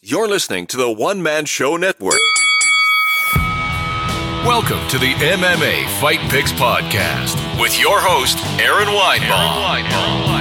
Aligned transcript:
You're 0.00 0.28
listening 0.28 0.68
to 0.68 0.76
the 0.76 0.88
One 0.92 1.24
Man 1.24 1.44
Show 1.44 1.76
Network. 1.76 2.20
Welcome 4.46 4.86
to 4.90 4.96
the 4.96 5.12
MMA 5.14 5.88
Fight 6.00 6.20
Picks 6.30 6.52
Podcast 6.52 7.34
with 7.60 7.80
your 7.80 7.98
host, 7.98 8.38
Aaron 8.60 8.86
Weinbaum. 8.86 10.37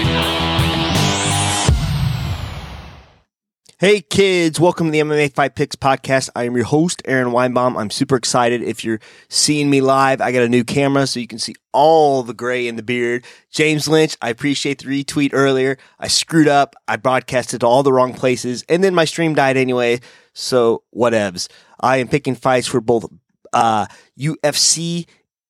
Hey 3.80 4.02
kids, 4.02 4.60
welcome 4.60 4.88
to 4.88 4.92
the 4.92 5.02
MMA 5.02 5.36
Fight 5.36 5.54
Picks 5.54 5.76
podcast. 5.76 6.32
I 6.36 6.46
am 6.46 6.56
your 6.56 6.66
host, 6.66 7.04
Aaron 7.06 7.28
Weinbaum. 7.28 7.80
I'm 7.80 7.92
super 7.92 8.16
excited. 8.16 8.64
If 8.64 8.84
you're 8.84 9.00
seeing 9.30 9.70
me 9.70 9.82
live, 9.82 10.20
I 10.20 10.32
got 10.32 10.42
a 10.42 10.50
new 10.50 10.64
camera 10.64 11.06
so 11.06 11.20
you 11.20 11.28
can 11.28 11.38
see 11.38 11.54
all 11.74 12.24
the 12.24 12.34
gray 12.34 12.68
in 12.68 12.76
the 12.76 12.82
beard. 12.82 13.24
James 13.52 13.88
Lynch, 13.88 14.18
I 14.20 14.32
appreciate 14.32 14.80
the 14.80 14.86
retweet 14.86 15.30
earlier. 15.32 15.78
I 16.00 16.08
screwed 16.08 16.48
up. 16.48 16.76
I 16.88 16.96
broadcasted 16.96 17.60
to 17.60 17.68
all 17.68 17.84
the 17.84 17.94
wrong 17.94 18.16
places 18.16 18.66
and 18.68 18.84
then 18.84 18.96
my 18.96 19.06
stream 19.06 19.36
died 19.36 19.58
anyway. 19.58 20.00
So 20.34 20.82
whatevs. 20.92 21.48
I 21.80 21.98
am 21.98 22.08
picking 22.08 22.34
fights 22.34 22.66
for 22.66 22.82
both, 22.82 23.06
uh, 23.54 23.86
UFC 24.18 25.06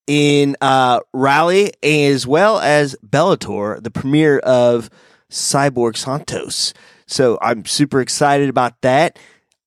in, 0.06 0.58
uh, 0.60 1.00
Raleigh 1.14 1.72
as 1.82 2.28
well 2.28 2.60
as 2.60 2.94
Bellator, 3.08 3.82
the 3.82 3.90
premiere 3.90 4.40
of 4.40 4.90
Cyborg 5.32 5.96
Santos. 5.96 6.74
So 7.08 7.38
I'm 7.42 7.66
super 7.66 8.02
excited 8.02 8.50
about 8.50 8.82
that. 8.82 9.18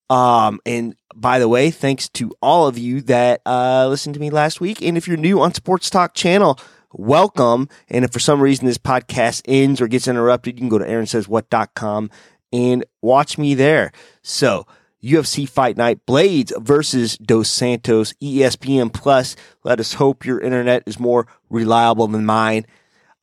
Um, 0.09 0.61
and 0.67 0.95
by 1.15 1.39
the 1.39 1.49
way, 1.49 1.71
thanks 1.71 2.09
to 2.11 2.33
all 2.41 2.67
of 2.67 2.79
you 2.79 3.01
that 3.03 3.41
uh, 3.47 3.89
listened 3.89 4.15
to 4.15 4.21
me 4.21 4.31
last 4.31 4.61
week. 4.61 4.83
And 4.83 4.97
if 4.97 5.09
you're 5.09 5.17
new 5.17 5.41
on 5.41 5.55
Sports 5.55 5.91
Talk 5.91 6.15
channel, 6.15 6.59
welcome. 6.93 7.69
And 7.89 8.05
if 8.05 8.13
for 8.13 8.21
some 8.21 8.41
reason 8.41 8.67
this 8.67 8.79
podcast 8.79 9.43
ends 9.47 9.81
or 9.81 9.89
gets 9.89 10.09
interrupted, 10.09 10.55
you 10.55 10.61
can 10.61 10.69
go 10.69 10.79
to 10.79 10.85
aaronsayswhat.com 10.85 12.11
and 12.53 12.85
watch 13.01 13.39
me 13.39 13.55
there. 13.55 13.93
So 14.23 14.67
UFC 15.03 15.49
Fight 15.49 15.77
Night 15.77 16.05
Blaydes 16.07 16.53
versus 16.63 17.17
Dos 17.19 17.51
Santos, 17.51 18.13
ESPN 18.15 18.93
Plus. 18.93 19.37
Let 19.65 19.81
us 19.81 19.95
hope 19.95 20.27
your 20.27 20.41
internet 20.41 20.83
is 20.87 21.01
more 21.01 21.27
reliable 21.49 22.07
than 22.07 22.27
mine. 22.27 22.67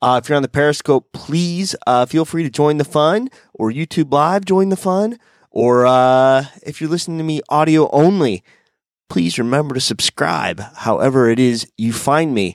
Uh, 0.00 0.20
if 0.22 0.28
you're 0.28 0.36
on 0.36 0.42
the 0.42 0.48
Periscope, 0.48 1.10
please 1.12 1.74
uh, 1.86 2.06
feel 2.06 2.24
free 2.24 2.44
to 2.44 2.50
join 2.50 2.78
the 2.78 2.84
fun, 2.84 3.28
or 3.52 3.70
YouTube 3.70 4.12
Live, 4.12 4.44
join 4.44 4.68
the 4.68 4.76
fun, 4.76 5.18
or 5.50 5.86
uh, 5.86 6.44
if 6.62 6.80
you're 6.80 6.90
listening 6.90 7.18
to 7.18 7.24
me 7.24 7.40
audio 7.48 7.90
only, 7.90 8.44
please 9.08 9.38
remember 9.38 9.74
to 9.74 9.80
subscribe. 9.80 10.60
However, 10.76 11.28
it 11.28 11.40
is 11.40 11.66
you 11.76 11.92
find 11.92 12.32
me, 12.32 12.54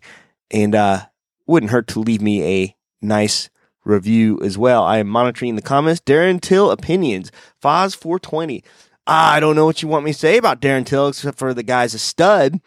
and 0.51 0.73
uh, 0.73 1.01
wouldn't 1.45 1.71
hurt 1.71 1.87
to 1.89 1.99
leave 1.99 2.21
me 2.21 2.43
a 2.43 2.75
nice 3.01 3.49
review 3.83 4.39
as 4.41 4.57
well. 4.57 4.83
I 4.83 4.99
am 4.99 5.07
monitoring 5.07 5.57
the 5.57 5.61
comments. 5.61 5.99
Darren 5.99 6.39
Till 6.39 6.71
opinions, 6.71 7.29
Foz 7.61 7.95
420. 7.95 8.63
I 9.05 9.41
don't 9.41 9.57
know 9.57 9.65
what 9.65 9.81
you 9.81 9.89
want 9.89 10.05
me 10.05 10.13
to 10.13 10.17
say 10.17 10.37
about 10.37 10.61
Darren 10.61 10.85
Till, 10.85 11.09
except 11.09 11.37
for 11.37 11.53
the 11.53 11.63
guy's 11.63 11.93
a 11.93 11.99
stud. 11.99 12.61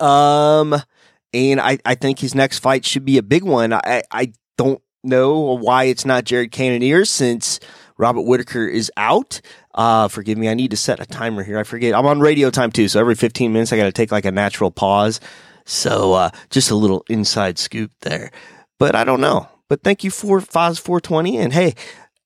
Um, 0.00 0.82
and 1.32 1.60
I, 1.60 1.78
I 1.84 1.94
think 1.94 2.18
his 2.18 2.34
next 2.34 2.60
fight 2.60 2.84
should 2.84 3.04
be 3.04 3.18
a 3.18 3.22
big 3.22 3.42
one. 3.42 3.72
I, 3.72 4.02
I 4.10 4.32
don't 4.56 4.80
know 5.02 5.56
why 5.56 5.84
it's 5.84 6.04
not 6.04 6.24
Jared 6.24 6.50
Cannonier 6.50 7.04
since 7.04 7.60
Robert 7.98 8.22
Whitaker 8.22 8.66
is 8.66 8.90
out. 8.96 9.40
Uh, 9.74 10.08
forgive 10.08 10.38
me, 10.38 10.48
I 10.48 10.54
need 10.54 10.70
to 10.70 10.76
set 10.76 11.00
a 11.00 11.06
timer 11.06 11.42
here. 11.42 11.58
I 11.58 11.62
forget. 11.62 11.94
I'm 11.94 12.06
on 12.06 12.20
radio 12.20 12.50
time 12.50 12.72
too, 12.72 12.88
so 12.88 13.00
every 13.00 13.14
15 13.14 13.52
minutes 13.52 13.72
I 13.72 13.76
got 13.76 13.84
to 13.84 13.92
take 13.92 14.12
like 14.12 14.24
a 14.24 14.32
natural 14.32 14.70
pause. 14.70 15.20
So 15.64 16.12
uh, 16.14 16.30
just 16.50 16.70
a 16.70 16.74
little 16.76 17.04
inside 17.08 17.58
scoop 17.58 17.90
there. 18.00 18.30
But 18.78 18.94
I 18.94 19.04
don't 19.04 19.20
know. 19.20 19.48
But 19.68 19.82
thank 19.82 20.04
you 20.04 20.10
for 20.10 20.40
Foz 20.40 20.80
420. 20.80 21.38
And 21.38 21.52
hey, 21.52 21.74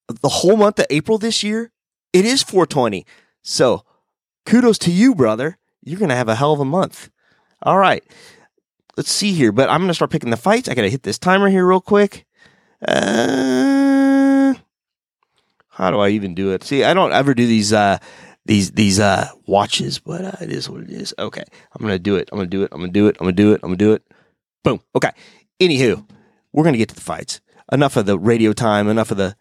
the 0.08 0.28
whole 0.28 0.56
month 0.56 0.78
of 0.78 0.86
April 0.90 1.16
this 1.16 1.42
year, 1.42 1.72
it 2.12 2.24
is 2.24 2.42
420. 2.42 3.06
So 3.42 3.84
kudos 4.44 4.78
to 4.78 4.90
you, 4.90 5.14
brother. 5.14 5.58
You're 5.82 5.98
going 5.98 6.10
to 6.10 6.16
have 6.16 6.28
a 6.28 6.34
hell 6.34 6.52
of 6.52 6.60
a 6.60 6.64
month. 6.64 7.08
All 7.62 7.78
right 7.78 8.04
let's 9.00 9.10
see 9.10 9.32
here. 9.32 9.50
But 9.50 9.70
I'm 9.70 9.80
going 9.80 9.88
to 9.88 9.94
start 9.94 10.10
picking 10.10 10.28
the 10.28 10.36
fights. 10.36 10.68
I 10.68 10.74
got 10.74 10.82
to 10.82 10.90
hit 10.90 11.04
this 11.04 11.18
timer 11.18 11.48
here 11.48 11.66
real 11.66 11.80
quick. 11.80 12.26
Uh, 12.86 14.52
how 15.70 15.90
do 15.90 16.00
I 16.00 16.10
even 16.10 16.34
do 16.34 16.52
it? 16.52 16.62
See, 16.64 16.84
I 16.84 16.92
don't 16.92 17.12
ever 17.12 17.32
do 17.32 17.46
these 17.46 17.72
uh, 17.72 17.96
these 18.44 18.72
these 18.72 19.00
uh, 19.00 19.28
watches, 19.46 19.98
but 19.98 20.22
uh, 20.22 20.32
it 20.42 20.52
is 20.52 20.68
what 20.68 20.82
it 20.82 20.90
is. 20.90 21.14
Okay, 21.18 21.42
I'm 21.72 21.80
gonna 21.80 21.98
do 21.98 22.16
it. 22.16 22.28
I'm 22.30 22.38
gonna 22.38 22.48
do 22.50 22.62
it. 22.62 22.68
I'm 22.72 22.80
gonna 22.80 22.92
do 22.92 23.06
it. 23.06 23.16
I'm 23.18 23.24
gonna 23.24 23.32
do 23.32 23.52
it. 23.52 23.60
I'm 23.62 23.68
gonna 23.70 23.76
do 23.76 23.92
it. 23.94 24.02
Boom. 24.64 24.80
Okay. 24.94 25.12
Anywho, 25.58 26.06
we're 26.52 26.64
gonna 26.64 26.76
get 26.76 26.90
to 26.90 26.94
the 26.94 27.00
fights. 27.00 27.40
Enough 27.72 27.96
of 27.96 28.04
the 28.04 28.18
radio 28.18 28.52
time. 28.52 28.86
Enough 28.88 29.12
of 29.12 29.16
the 29.16 29.34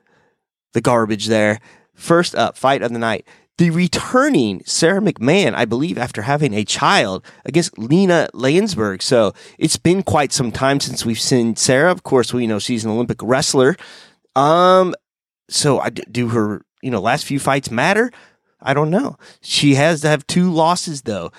the 0.72 0.81
garbage 0.81 1.28
there. 1.28 1.59
First 1.94 2.34
up, 2.34 2.58
fight 2.58 2.81
of 2.81 2.94
the 2.94 3.00
night 3.00 3.28
the 3.59 3.70
returning 3.72 4.64
Sara 4.66 5.02
McMann, 5.02 5.53
I 5.53 5.66
believe, 5.66 5.97
after 5.97 6.22
having 6.22 6.53
a 6.53 6.64
child 6.64 7.25
against 7.44 7.78
Lina 7.78 8.30
Länsberg. 8.34 9.02
So 9.02 9.34
it's 9.58 9.75
been 9.75 10.02
quite 10.02 10.31
some 10.31 10.53
time 10.53 10.80
since 10.80 11.06
we've 11.06 11.20
seen 11.20 11.58
Sara. 11.58 11.92
Of 11.92 12.03
course, 12.03 12.34
we 12.34 12.48
know 12.48 12.59
she's 12.59 12.86
an 12.86 12.92
Olympic 12.92 13.22
wrestler. 13.22 13.75
Um, 14.34 14.96
so 15.50 15.81
I 15.81 15.90
do 15.90 16.30
her, 16.30 16.62
you 16.81 16.90
know, 16.90 17.02
last 17.02 17.25
few 17.25 17.38
fights 17.38 17.69
matter? 17.69 18.12
I 18.62 18.74
don't 18.74 18.90
know. 18.90 19.18
She 19.42 19.75
has 19.75 20.02
to 20.02 20.08
have 20.08 20.25
two 20.25 20.50
losses 20.50 21.02
though. 21.02 21.31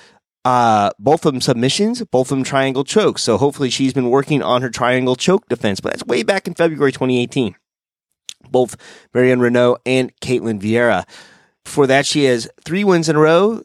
Uh, 0.45 0.91
both 0.99 1.25
of 1.25 1.33
them 1.33 1.41
submissions, 1.41 2.03
both 2.05 2.31
of 2.31 2.37
them 2.37 2.45
triangle 2.45 2.85
chokes. 2.85 3.23
So 3.23 3.39
hopefully 3.39 3.71
she's 3.71 3.95
been 3.95 4.11
working 4.11 4.43
on 4.43 4.61
her 4.61 4.71
triangle 4.71 5.17
choke 5.17 5.49
defense, 5.49 5.81
but 5.81 5.93
that's 5.93 6.05
way 6.05 6.23
back 6.23 6.47
in 6.47 6.53
February 6.53 6.93
2018. 6.93 7.57
Both 8.51 8.77
Marion 9.15 9.41
Reneau 9.41 9.79
and 9.87 10.13
Ketlen 10.21 10.61
Vieira. 10.61 11.07
Before 11.65 11.87
that, 11.87 12.07
she 12.07 12.25
has 12.25 12.49
three 12.65 12.85
wins 12.85 13.09
in 13.09 13.17
a 13.17 13.21
row 13.21 13.63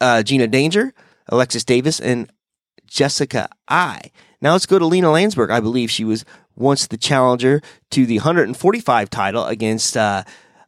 uh, 0.00 0.22
Gina 0.22 0.46
Danger, 0.46 0.92
Alexis 1.28 1.64
Davis, 1.64 2.00
and 2.00 2.30
Jessica 2.86 3.48
Eye. 3.68 4.10
Now 4.40 4.52
let's 4.52 4.66
go 4.66 4.78
to 4.78 4.86
Lina 4.86 5.08
Länsberg. 5.08 5.50
I 5.50 5.60
believe 5.60 5.90
she 5.90 6.04
was 6.04 6.24
once 6.54 6.86
the 6.86 6.96
challenger 6.96 7.60
to 7.90 8.06
the 8.06 8.18
145 8.18 9.10
title 9.10 9.44
against 9.46 9.96
uh, 9.96 10.22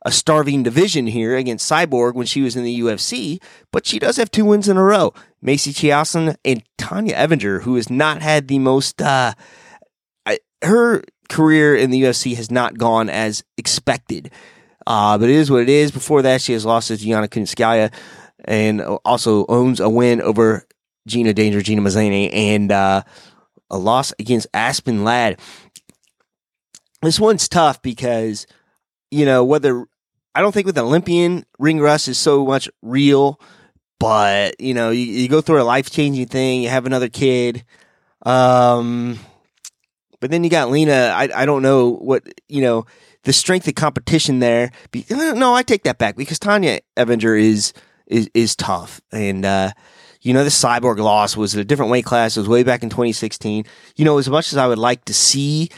a 0.04 0.10
starving 0.10 0.62
division 0.62 1.06
here 1.06 1.36
against 1.36 1.70
Cyborg 1.70 2.14
when 2.14 2.26
she 2.26 2.42
was 2.42 2.56
in 2.56 2.64
the 2.64 2.81
UFC, 2.81 3.42
but 3.70 3.87
she 3.87 3.98
does 3.98 4.16
have 4.16 4.31
two 4.31 4.44
wins 4.44 4.69
in 4.69 4.76
a 4.76 4.82
row. 4.82 5.12
Macy 5.42 5.72
Chiasson 5.72 6.37
and 6.44 6.62
Tonya 6.78 7.12
Evinger, 7.12 7.62
who 7.62 7.76
has 7.76 7.91
not 7.91 8.22
had 8.22 8.48
the 8.48 8.58
most, 8.58 9.02
uh, 9.02 9.34
I, 10.25 10.38
her 10.62 11.02
career 11.28 11.76
in 11.76 11.91
the 11.91 12.02
UFC 12.02 12.34
has 12.37 12.50
not 12.50 12.78
gone 12.78 13.08
as 13.08 13.44
expected. 13.56 14.31
Uh, 14.90 15.16
but 15.16 15.28
it 15.28 15.36
is 15.36 15.52
what 15.52 15.62
it 15.62 15.68
is. 15.68 15.92
Before 15.92 16.20
that, 16.22 16.40
she 16.40 16.52
has 16.52 16.66
lost 16.66 16.88
to 16.88 16.94
Yana 16.94 17.28
Kunitskaya 17.28 17.92
and 18.44 18.80
also 18.80 19.46
owns 19.46 19.78
a 19.78 19.88
win 19.88 20.20
over 20.20 20.66
Gina 21.06 21.32
Danger, 21.32 21.62
Gina 21.62 21.80
Mazany, 21.80 22.28
and 22.34 22.72
uh, 22.72 23.04
a 23.70 23.78
loss 23.78 24.12
against 24.18 24.48
Aspen 24.52 25.04
Ladd. 25.04 25.38
This 27.02 27.20
one's 27.20 27.48
tough 27.48 27.80
because, 27.82 28.48
you 29.12 29.24
know, 29.24 29.44
whether 29.44 29.86
I 30.34 30.40
don't 30.40 30.50
think 30.50 30.66
with 30.66 30.76
Olympian, 30.76 31.46
ring 31.60 31.78
rust 31.78 32.08
is 32.08 32.18
so 32.18 32.44
much 32.44 32.68
real, 32.82 33.40
but, 34.00 34.60
you 34.60 34.74
know, 34.74 34.90
you, 34.90 35.04
you 35.04 35.28
go 35.28 35.40
through 35.40 35.62
a 35.62 35.62
life 35.62 35.88
changing 35.88 36.26
thing, 36.26 36.62
you 36.62 36.68
have 36.68 36.86
another 36.86 37.08
kid. 37.08 37.64
Um, 38.26 39.20
but 40.18 40.32
then 40.32 40.42
you 40.42 40.50
got 40.50 40.68
Lena. 40.68 41.12
I, 41.14 41.28
I 41.32 41.46
don't 41.46 41.62
know 41.62 41.90
what, 41.90 42.24
you 42.48 42.62
know, 42.62 42.86
the 43.25 43.32
strength 43.32 43.69
of 43.69 43.75
competition 43.75 44.38
there. 44.38 44.70
Be, 44.91 45.04
no, 45.10 45.54
I 45.54 45.62
take 45.62 45.84
that 45.84 45.98
back 45.98 46.16
because 46.16 46.38
Tonya 46.38 46.81
Evinger 46.97 47.41
is 47.41 47.72
is 48.06 48.31
is 48.34 48.56
tough, 48.56 49.00
and 49.12 49.44
uh, 49.44 49.70
you 50.20 50.32
know 50.32 50.44
the 50.44 50.50
cyborg 50.50 50.98
loss 50.98 51.36
was 51.36 51.54
a 51.54 51.64
different 51.64 51.91
weight 51.91 52.04
class. 52.04 52.36
It 52.36 52.41
was 52.41 52.48
way 52.48 52.62
back 52.62 52.82
in 52.82 52.91
2016. 52.91 53.64
You 53.97 54.04
know, 54.04 54.19
as 54.19 54.28
much 54.28 54.53
as 54.53 54.58
I 54.58 54.66
would 54.66 54.78
like 54.78 55.04
to 55.06 55.14
see 55.14 55.70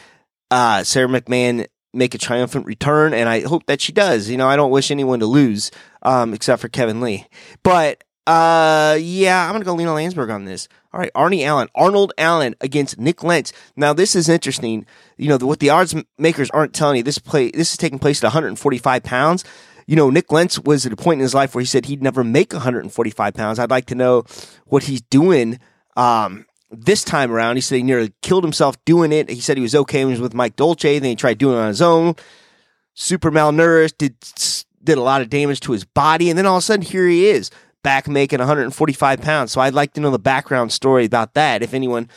uh, 0.51 0.85
Sara 0.85 1.09
McMann 1.09 1.67
make 1.95 2.15
a 2.15 2.19
triumphant 2.19 2.67
return, 2.67 3.13
and 3.15 3.29
I 3.29 3.41
hope 3.41 3.67
that 3.67 3.81
she 3.81 3.93
does. 3.93 4.29
You 4.29 4.37
know, 4.37 4.49
I 4.49 4.57
don't 4.57 4.71
wish 4.71 4.91
anyone 4.91 5.21
to 5.21 5.27
lose, 5.27 5.71
um, 6.03 6.33
except 6.35 6.63
for 6.63 6.69
Kevin 6.69 7.01
Lee. 7.01 7.27
But 7.63 8.05
uh, 8.27 8.97
yeah, 9.01 9.47
I'm 9.47 9.53
gonna 9.53 9.65
go 9.65 9.75
Lina 9.75 9.91
Länsberg 9.91 10.33
on 10.33 10.45
this. 10.45 10.69
All 10.93 11.01
right, 11.01 11.13
Arnie 11.15 11.45
Allen, 11.45 11.69
Arnold 11.75 12.13
Allen 12.17 12.55
against 12.61 12.99
Nik 12.99 13.25
Lentz. 13.25 13.53
Now 13.75 13.93
this 13.93 14.15
is 14.15 14.29
interesting. 14.29 14.87
You 15.17 15.29
know 15.29 15.39
what 15.45 15.59
the 15.59 15.71
odds 15.71 15.95
makers 16.19 16.51
aren't 16.51 16.73
telling 16.73 16.99
you. 16.99 17.03
This 17.03 17.19
play, 17.19 17.51
this 17.51 17.73
is 17.73 17.77
taking 17.77 17.99
place 17.99 18.23
at 18.23 18.27
145 18.27 19.03
pounds. 19.03 19.45
You 19.89 19.97
know, 19.97 20.09
Nik 20.09 20.31
Lentz 20.31 20.59
was 20.61 20.87
at 20.87 20.93
a 20.93 20.97
point 20.97 21.19
in 21.19 21.23
his 21.23 21.35
life 21.35 21.55
where 21.55 21.63
he 21.63 21.67
said 21.67 21.87
he'd 21.87 22.03
never 22.03 22.23
make 22.23 22.53
145 22.53 23.35
pounds. 23.35 23.59
I'd 23.59 23.71
like 23.71 23.87
to 23.87 23.97
know 23.97 24.23
what 24.67 24.85
he's 24.85 25.03
doing 25.03 25.59
um, 25.97 26.47
this 26.71 27.03
time 27.03 27.33
around. 27.33 27.57
He 27.57 27.61
said 27.61 27.77
he 27.77 27.83
nearly 27.83 28.13
killed 28.23 28.45
himself 28.45 28.83
doing 28.85 29.11
it. 29.11 29.29
He 29.31 29.41
said 29.41 29.57
he 29.57 29.63
was 29.63 29.75
okay 29.75 30.05
when 30.05 30.15
he 30.15 30.21
was 30.21 30.21
with 30.21 30.35
Mike 30.35 30.55
Dolce. 30.55 31.01
Then 31.01 31.11
he 31.11 31.17
tried 31.17 31.39
doing 31.39 31.57
it 31.57 31.61
on 31.61 31.69
his 31.69 31.83
own. 31.83 32.15
Super 32.95 33.33
malnourished, 33.33 33.99
did 33.99 34.15
did 34.85 34.99
a 34.99 35.03
lot 35.03 35.23
of 35.23 35.31
damage 35.31 35.61
to 35.61 35.73
his 35.73 35.85
body, 35.85 36.29
and 36.29 36.37
then 36.37 36.47
all 36.47 36.57
of 36.57 36.63
a 36.63 36.63
sudden 36.63 36.85
here 36.85 37.07
he 37.07 37.27
is 37.27 37.51
back 37.83 38.09
making 38.09 38.39
145 38.39 39.21
pounds. 39.21 39.53
So 39.53 39.61
I'd 39.61 39.75
like 39.75 39.93
to 39.95 40.01
know 40.01 40.11
the 40.11 40.19
background 40.19 40.73
story 40.73 41.05
about 41.05 41.35
that. 41.35 41.63
If 41.63 41.75
anyone, 41.75 42.09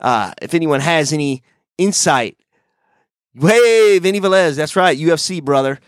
uh, 0.00 0.32
if 0.42 0.54
anyone 0.54 0.80
has 0.80 1.12
any 1.12 1.42
insight, 1.78 2.36
hey, 3.38 3.98
Vinny 3.98 4.20
Velez, 4.20 4.56
that's 4.56 4.76
right, 4.76 4.96
UFC 4.98 5.42
brother. 5.42 5.80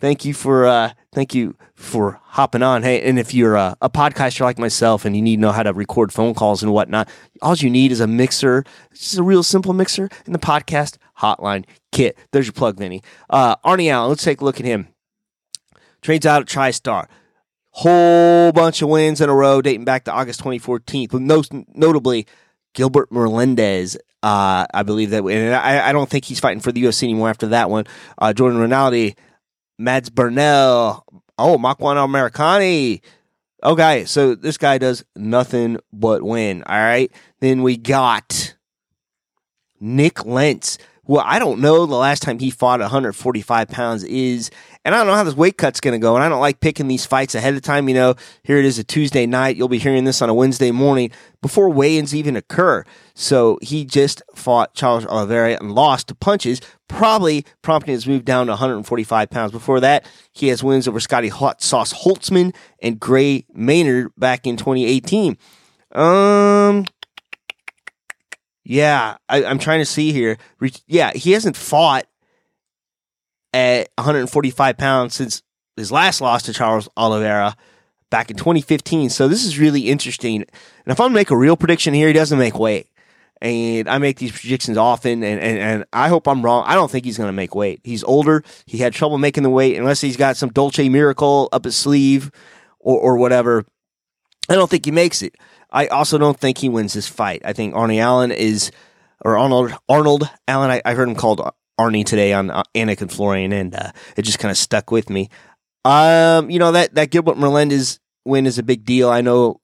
Thank 0.00 0.24
you 0.24 0.34
for 0.34 0.66
uh, 0.66 0.92
thank 1.12 1.32
you 1.32 1.54
for 1.74 2.18
hopping 2.24 2.62
on. 2.62 2.82
Hey, 2.82 3.00
and 3.02 3.20
if 3.20 3.32
you're 3.32 3.54
a, 3.54 3.76
a 3.80 3.88
podcaster 3.88 4.40
like 4.40 4.58
myself 4.58 5.04
and 5.04 5.14
you 5.14 5.22
need 5.22 5.36
to 5.36 5.42
know 5.42 5.52
how 5.52 5.62
to 5.62 5.72
record 5.72 6.12
phone 6.12 6.34
calls 6.34 6.60
and 6.60 6.72
whatnot, 6.72 7.08
all 7.40 7.54
you 7.54 7.70
need 7.70 7.92
is 7.92 8.00
a 8.00 8.08
mixer. 8.08 8.64
It's 8.90 9.00
just 9.00 9.18
a 9.18 9.22
real 9.22 9.44
simple 9.44 9.72
mixer 9.72 10.08
and 10.26 10.34
the 10.34 10.40
podcast 10.40 10.96
hotline 11.18 11.64
kit. 11.92 12.18
There's 12.32 12.46
your 12.46 12.52
plug, 12.52 12.78
Vinny. 12.78 13.00
Uh, 13.30 13.54
Arnie 13.64 13.90
Allen. 13.92 14.08
Let's 14.08 14.24
take 14.24 14.40
a 14.40 14.44
look 14.44 14.58
at 14.58 14.66
him. 14.66 14.88
Trades 16.00 16.26
out 16.26 16.42
at 16.42 16.48
TriStar. 16.48 17.06
Whole 17.72 18.52
bunch 18.52 18.82
of 18.82 18.88
wins 18.88 19.20
in 19.20 19.28
a 19.28 19.34
row 19.34 19.62
dating 19.62 19.84
back 19.84 20.04
to 20.04 20.12
August 20.12 20.40
2014. 20.40 21.08
But 21.10 21.22
most 21.22 21.52
notably, 21.74 22.26
Gilbert 22.74 23.10
Melendez. 23.10 23.96
Uh, 24.22 24.66
I 24.72 24.82
believe 24.84 25.10
that, 25.10 25.24
and 25.24 25.54
I, 25.54 25.88
I, 25.88 25.92
don't 25.92 26.08
think 26.08 26.24
he's 26.24 26.38
fighting 26.38 26.60
for 26.60 26.70
the 26.70 26.84
UFC 26.84 27.02
anymore 27.02 27.28
after 27.28 27.48
that 27.48 27.70
one. 27.70 27.86
Uh, 28.18 28.32
Jordan 28.32 28.60
Rinaldi, 28.60 29.16
Mads 29.78 30.10
Burnell. 30.10 31.04
Oh, 31.36 31.58
Makwan 31.58 31.96
Amirkhani. 31.96 33.00
Okay, 33.64 34.04
so 34.04 34.34
this 34.34 34.58
guy 34.58 34.78
does 34.78 35.04
nothing 35.16 35.78
but 35.92 36.22
win. 36.22 36.62
All 36.64 36.76
right. 36.76 37.10
Then 37.40 37.62
we 37.62 37.76
got 37.76 38.54
Nik 39.80 40.24
Lentz. 40.24 40.78
Well, 41.04 41.24
I 41.26 41.40
don't 41.40 41.60
know 41.60 41.84
the 41.84 41.96
last 41.96 42.22
time 42.22 42.38
he 42.38 42.50
fought 42.50 42.78
145 42.78 43.68
pounds 43.68 44.04
is, 44.04 44.52
and 44.84 44.94
I 44.94 44.98
don't 44.98 45.08
know 45.08 45.14
how 45.14 45.24
this 45.24 45.34
weight 45.34 45.58
cut's 45.58 45.80
going 45.80 45.92
to 45.92 45.98
go. 45.98 46.14
And 46.14 46.22
I 46.22 46.28
don't 46.28 46.40
like 46.40 46.60
picking 46.60 46.86
these 46.86 47.04
fights 47.04 47.34
ahead 47.34 47.54
of 47.54 47.62
time. 47.62 47.88
You 47.88 47.96
know, 47.96 48.14
here 48.44 48.58
it 48.58 48.64
is 48.64 48.78
a 48.78 48.84
Tuesday 48.84 49.26
night. 49.26 49.56
You'll 49.56 49.66
be 49.66 49.78
hearing 49.78 50.04
this 50.04 50.22
on 50.22 50.28
a 50.28 50.34
Wednesday 50.34 50.70
morning 50.70 51.10
before 51.40 51.70
weigh-ins 51.70 52.14
even 52.14 52.36
occur. 52.36 52.84
So 53.14 53.58
he 53.62 53.84
just 53.84 54.22
fought 54.36 54.74
Charles 54.74 55.04
Oliveira 55.04 55.56
and 55.60 55.74
lost 55.74 56.06
to 56.06 56.14
punches, 56.14 56.60
probably 56.86 57.44
prompting 57.62 57.94
his 57.94 58.06
move 58.06 58.24
down 58.24 58.46
to 58.46 58.52
145 58.52 59.28
pounds. 59.28 59.50
Before 59.50 59.80
that, 59.80 60.06
he 60.30 60.48
has 60.48 60.62
wins 60.62 60.86
over 60.86 61.00
Scotty 61.00 61.28
Hot 61.28 61.62
Sauce 61.62 61.92
Holtzman 62.04 62.54
and 62.80 63.00
Gray 63.00 63.44
Maynard 63.52 64.12
back 64.16 64.46
in 64.46 64.56
2018. 64.56 65.36
Um, 65.96 66.86
yeah, 68.64 69.16
I, 69.28 69.42
am 69.42 69.58
trying 69.58 69.80
to 69.80 69.86
see 69.86 70.12
here. 70.12 70.38
Yeah, 70.86 71.12
he 71.12 71.32
hasn't 71.32 71.56
fought 71.56 72.06
at 73.52 73.88
145 73.96 74.78
pounds 74.78 75.14
since 75.14 75.42
his 75.76 75.90
last 75.90 76.20
loss 76.20 76.42
to 76.44 76.52
Charles 76.52 76.88
Oliveira 76.96 77.56
back 78.10 78.30
in 78.30 78.36
2015. 78.36 79.10
So 79.10 79.26
this 79.26 79.44
is 79.44 79.58
really 79.58 79.88
interesting. 79.88 80.42
And 80.42 80.92
if 80.92 81.00
I'm 81.00 81.12
make 81.12 81.30
a 81.30 81.36
real 81.36 81.56
prediction 81.56 81.94
here, 81.94 82.06
he 82.06 82.12
doesn't 82.12 82.38
make 82.38 82.58
weight. 82.58 82.88
And 83.40 83.88
I 83.88 83.98
make 83.98 84.18
these 84.18 84.30
predictions 84.30 84.78
often, 84.78 85.24
and, 85.24 85.40
and, 85.40 85.58
and 85.58 85.84
I 85.92 86.06
hope 86.08 86.28
I'm 86.28 86.42
wrong. 86.42 86.62
I 86.64 86.76
don't 86.76 86.88
think 86.88 87.04
he's 87.04 87.16
going 87.16 87.28
to 87.28 87.32
make 87.32 87.56
weight. 87.56 87.80
He's 87.82 88.04
older. 88.04 88.44
He 88.66 88.78
had 88.78 88.92
trouble 88.92 89.18
making 89.18 89.42
the 89.42 89.50
weight, 89.50 89.76
unless 89.76 90.00
he's 90.00 90.16
got 90.16 90.36
some 90.36 90.50
Dolce 90.50 90.88
miracle 90.88 91.48
up 91.50 91.64
his 91.64 91.74
sleeve 91.74 92.30
or, 92.78 93.00
or 93.00 93.16
whatever. 93.16 93.64
I 94.48 94.54
don't 94.54 94.70
think 94.70 94.84
he 94.84 94.92
makes 94.92 95.22
it. 95.22 95.34
I 95.72 95.86
also 95.86 96.18
don't 96.18 96.38
think 96.38 96.58
he 96.58 96.68
wins 96.68 96.92
this 96.92 97.08
fight. 97.08 97.42
I 97.44 97.54
think 97.54 97.74
Arnie 97.74 97.98
Allen 97.98 98.30
is, 98.30 98.70
or 99.24 99.38
Arnold 99.38 99.74
Arnold 99.88 100.28
Allen. 100.46 100.70
I, 100.70 100.82
I 100.84 100.94
heard 100.94 101.08
him 101.08 101.14
called 101.14 101.40
Arnie 101.80 102.04
today 102.04 102.32
on 102.34 102.50
uh, 102.50 102.62
Anik 102.74 103.00
and 103.00 103.10
Florian, 103.10 103.52
and 103.52 103.74
uh, 103.74 103.92
it 104.16 104.22
just 104.22 104.38
kind 104.38 104.50
of 104.50 104.58
stuck 104.58 104.90
with 104.90 105.08
me. 105.08 105.30
Um, 105.84 106.50
you 106.50 106.58
know 106.58 106.72
that 106.72 106.94
that 106.94 107.10
Gilbert 107.10 107.38
Melendez 107.38 107.98
win 108.24 108.46
is 108.46 108.58
a 108.58 108.62
big 108.62 108.84
deal. 108.84 109.08
I 109.08 109.22
know 109.22 109.60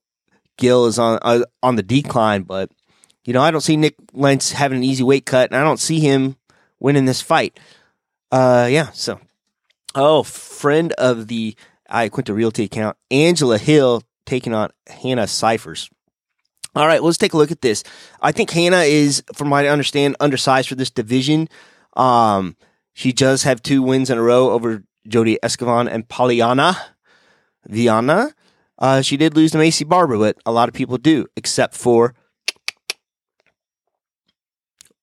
Gil 0.57 0.87
is 0.87 0.99
on 0.99 1.19
uh, 1.23 1.43
on 1.63 1.77
the 1.77 1.83
decline, 1.83 2.43
but 2.43 2.71
you 3.25 3.33
know 3.33 3.43
I 3.43 3.51
don't 3.51 3.61
see 3.61 3.77
Nik 3.77 3.95
Lentz 4.13 4.53
having 4.53 4.79
an 4.79 4.85
easy 4.85 5.05
weight 5.05 5.27
cut, 5.27 5.51
and 5.51 5.61
I 5.61 5.63
don't 5.63 5.81
see 5.81 6.01
him 6.01 6.37
winning 6.81 7.05
this 7.05 7.21
fight. 7.21 7.61
Uh, 8.33 8.67
yeah. 8.71 8.91
So, 8.93 9.21
oh, 9.95 10.23
friend 10.23 10.93
of 10.95 11.29
the 11.29 11.55
Iaquinta 11.91 12.35
Realty 12.35 12.65
account, 12.65 12.97
Angela 13.11 13.59
Hill 13.59 14.03
taking 14.27 14.55
on 14.55 14.71
Hannah 14.89 15.27
Cifers. 15.27 15.91
All 16.79 16.87
right, 16.87 17.03
let's 17.03 17.19
take 17.19 17.33
a 17.33 17.37
look 17.37 17.51
at 17.51 17.61
this. 17.61 17.83
I 18.23 18.31
think 18.31 18.51
Hannah 18.51 18.83
is, 18.83 19.21
from 19.35 19.51
what 19.51 19.65
I 19.65 19.69
understand, 19.69 20.15
undersized 20.21 20.69
for 20.69 20.77
this 20.77 20.91
division. 20.91 21.49
Um, 21.97 22.55
she 22.93 23.11
does 23.13 23.43
have 23.43 23.61
two 23.61 23.83
wins 23.83 24.11
in 24.11 24.17
a 24.17 24.23
row 24.23 24.51
over 24.51 24.85
Jodie 25.09 25.39
Esquibel 25.43 25.93
and 25.93 26.07
Polyana 26.07 26.77
Viana. 27.67 28.33
Uh, 28.79 29.03
she 29.03 29.17
did 29.17 29.35
lose 29.35 29.51
to 29.51 29.59
Maycee 29.59 29.89
Barber, 29.89 30.19
but 30.19 30.37
a 30.47 30.53
lot 30.53 30.69
of 30.69 30.75
people 30.75 30.99
do, 30.99 31.27
except 31.37 31.75
for 31.75 32.15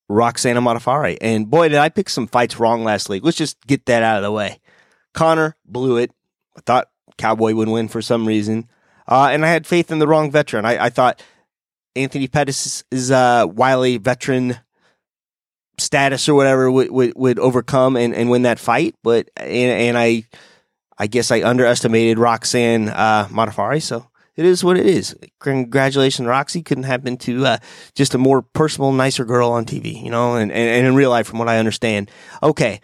Roxanne 0.07 0.55
Modafferi. 0.55 1.17
And 1.19 1.49
boy, 1.49 1.67
did 1.67 1.79
I 1.79 1.89
pick 1.89 2.09
some 2.09 2.27
fights 2.27 2.57
wrong 2.57 2.85
last 2.85 3.09
week. 3.09 3.21
Let's 3.25 3.35
just 3.35 3.59
get 3.67 3.85
that 3.87 4.01
out 4.01 4.15
of 4.15 4.23
the 4.23 4.31
way. 4.31 4.61
Conor 5.13 5.57
blew 5.65 5.97
it. 5.97 6.11
I 6.55 6.61
thought 6.61 6.87
Cowboy 7.17 7.53
would 7.53 7.67
win 7.67 7.89
for 7.89 8.01
some 8.01 8.25
reason. 8.25 8.69
Uh, 9.09 9.27
and 9.33 9.45
I 9.45 9.49
had 9.49 9.67
faith 9.67 9.91
in 9.91 9.99
the 9.99 10.07
wrong 10.07 10.31
veteran. 10.31 10.63
I, 10.63 10.85
I 10.85 10.89
thought 10.89 11.21
Anthony 11.95 12.27
Pettis' 12.27 12.83
is, 12.91 13.11
uh, 13.11 13.45
wily 13.47 13.97
veteran 13.97 14.57
status 15.77 16.29
or 16.29 16.35
whatever 16.35 16.71
would, 16.71 16.91
would, 16.91 17.13
would 17.15 17.39
overcome 17.39 17.95
and, 17.97 18.13
and 18.13 18.29
win 18.29 18.43
that 18.43 18.59
fight. 18.59 18.95
But 19.03 19.29
and, 19.37 19.49
and 19.49 19.97
I 19.97 20.23
I 20.97 21.07
guess 21.07 21.31
I 21.31 21.41
underestimated 21.43 22.17
Roxanne 22.17 22.89
uh, 22.89 23.27
Modafferi, 23.27 23.81
so 23.81 24.07
it 24.35 24.45
is 24.45 24.63
what 24.63 24.77
it 24.77 24.85
is. 24.85 25.15
Congratulations, 25.39 26.27
Roxy. 26.27 26.61
Couldn't 26.61 26.85
happen 26.85 27.17
to 27.17 27.45
uh, 27.45 27.57
just 27.95 28.15
a 28.15 28.17
more 28.17 28.41
personal, 28.41 28.91
nicer 28.91 29.25
girl 29.25 29.51
on 29.51 29.65
TV, 29.65 30.01
you 30.01 30.09
know, 30.09 30.35
and, 30.35 30.51
and, 30.51 30.69
and 30.69 30.87
in 30.87 30.95
real 30.95 31.09
life, 31.09 31.27
from 31.27 31.39
what 31.39 31.49
I 31.49 31.57
understand. 31.57 32.09
Okay, 32.41 32.81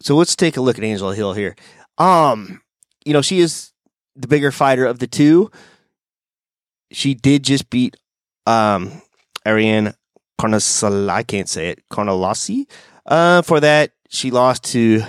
so 0.00 0.16
let's 0.16 0.34
take 0.34 0.56
a 0.56 0.60
look 0.60 0.78
at 0.78 0.84
Angela 0.84 1.14
Hill 1.14 1.32
here. 1.32 1.54
Um, 1.98 2.60
you 3.04 3.12
know, 3.12 3.22
she 3.22 3.38
is 3.38 3.72
the 4.16 4.28
bigger 4.28 4.50
fighter 4.50 4.84
of 4.84 4.98
the 4.98 5.06
two. 5.06 5.50
She 6.90 7.14
did 7.14 7.44
just 7.44 7.70
beat 7.70 7.96
um 8.46 9.02
Ariane 9.46 9.94
Carnasal, 10.38 11.10
I 11.10 11.22
can't 11.22 11.48
say 11.48 11.68
it, 11.68 11.88
Carnalasi. 11.88 12.66
Uh, 13.06 13.42
for 13.42 13.60
that, 13.60 13.92
she 14.08 14.30
lost 14.30 14.64
to 14.72 15.02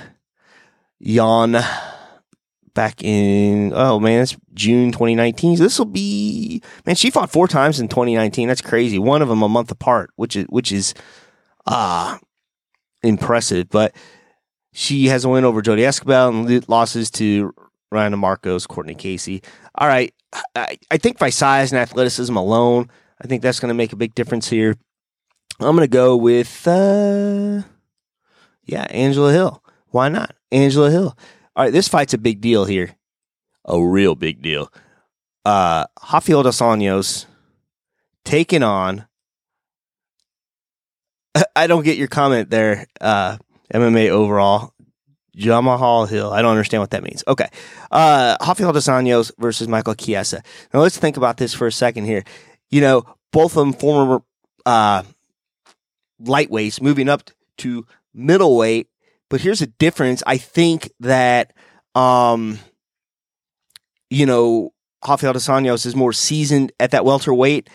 Jan 1.01 1.63
back 2.74 3.03
in, 3.03 3.71
oh 3.75 4.00
man, 4.00 4.21
it's 4.24 4.35
June 4.53 4.91
2019. 4.91 5.57
So 5.57 5.63
this 5.63 5.77
will 5.77 5.85
be, 5.85 6.62
man, 6.85 6.95
she 6.95 7.12
fought 7.12 7.31
four 7.31 7.47
times 7.47 7.80
in 7.80 7.88
2019. 7.88 8.47
That's 8.47 8.62
crazy. 8.62 9.00
One 9.00 9.21
of 9.21 9.30
them 9.30 9.44
a 9.44 9.50
month 9.50 9.71
apart, 9.71 10.12
which 10.15 10.36
is, 10.36 10.45
which 10.50 10.71
is, 10.71 10.94
ah, 11.65 12.15
uh, 12.15 12.19
impressive. 13.03 13.69
But 13.69 13.95
she 14.71 15.07
has 15.07 15.25
a 15.25 15.29
win 15.29 15.45
over 15.45 15.62
Jodie 15.62 15.88
Esquibel 15.88 16.29
and 16.29 16.69
losses 16.69 17.12
to 17.12 17.53
Ryan 17.91 18.18
Marcos, 18.18 18.65
Cortney 18.65 18.97
Casey. 18.97 19.44
All 19.75 19.88
right. 19.88 20.13
I, 20.55 20.77
I 20.89 20.98
think 20.98 21.19
by 21.19 21.29
size 21.29 21.72
and 21.72 21.79
athleticism 21.79 22.36
alone, 22.36 22.89
I 23.22 23.27
think 23.27 23.41
that's 23.41 23.60
going 23.60 23.70
to 23.70 23.75
make 23.75 23.93
a 23.93 23.98
big 23.98 24.15
difference 24.15 24.50
here. 24.50 24.75
I'm 25.60 25.75
going 25.75 25.79
to 25.79 25.88
go 25.88 26.15
with, 26.15 26.67
uh, 26.67 27.62
yeah, 28.65 28.88
Angela 28.89 29.32
Hill. 29.32 29.63
Why 29.88 30.10
not? 30.10 30.36
Angela 30.51 30.89
Hill. 30.89 31.17
All 31.55 31.65
right, 31.65 31.72
this 31.72 31.88
fight's 31.88 32.13
a 32.13 32.17
big 32.17 32.41
deal 32.41 32.65
here. 32.65 32.96
A 33.65 33.82
real 33.82 34.15
big 34.15 34.41
deal. 34.41 34.72
Uh, 35.46 35.86
Rafael 36.12 36.43
dos 36.43 36.60
Anjos 36.60 37.25
taking 38.25 38.63
on. 38.63 39.05
I 41.55 41.67
don't 41.67 41.84
get 41.84 41.98
your 41.98 42.08
comment 42.08 42.50
there, 42.50 42.88
uh, 43.00 43.38
MMA 43.74 44.10
overall. 44.10 44.74
Jamahal 45.38 46.08
Hill. 46.08 46.32
I 46.32 46.41
don't 46.41 46.51
understand 46.51 46.82
what 46.82 46.91
that 46.91 47.03
means. 47.03 47.24
Okay. 47.27 47.48
Uh, 47.91 48.38
Rafael 48.39 48.72
dos 48.72 48.88
Anjos 48.88 49.32
versus 49.39 49.67
Michael 49.67 49.96
Chiesa. 49.96 50.43
Now 50.74 50.82
let's 50.82 50.98
think 50.98 51.17
about 51.17 51.38
this 51.38 51.53
for 51.53 51.67
a 51.67 51.72
second 51.72 52.05
here. 52.05 52.24
You 52.74 52.82
know, 52.82 53.03
both 53.32 53.56
of 53.56 53.65
them 53.65 53.74
former, 53.74 54.24
uh, 54.65 55.03
lightweights 56.20 56.82
moving 56.82 57.08
up 57.08 57.30
to 57.60 57.86
middleweight. 58.15 58.88
But 59.30 59.42
here's 59.42 59.62
a 59.62 59.68
difference. 59.68 60.24
I 60.25 60.38
think 60.38 60.92
that, 61.00 61.53
um, 61.94 62.58
you 64.10 64.25
know, 64.25 64.74
Rafael 65.08 65.34
dos 65.34 65.48
Anjos 65.48 65.86
is 65.86 65.96
more 65.96 66.13
seasoned 66.13 66.72
at 66.80 66.89
that 66.92 67.06
welterweight, 67.06 67.70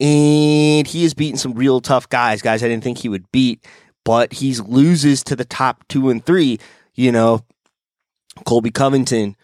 and 0.00 0.86
he 0.86 1.04
has 1.04 1.14
beaten 1.14 1.38
some 1.38 1.54
real 1.54 1.80
tough 1.80 2.06
guys, 2.10 2.42
guys 2.42 2.62
I 2.62 2.68
didn't 2.68 2.84
think 2.84 2.98
he 2.98 3.08
would 3.08 3.32
beat, 3.32 3.66
but 4.04 4.34
he 4.34 4.54
loses 4.56 5.24
to 5.24 5.36
the 5.36 5.46
top 5.46 5.88
two 5.88 6.10
and 6.10 6.22
three. 6.22 6.58
You 6.94 7.10
know, 7.10 7.42
Colby 8.44 8.70
Covington, 8.70 9.34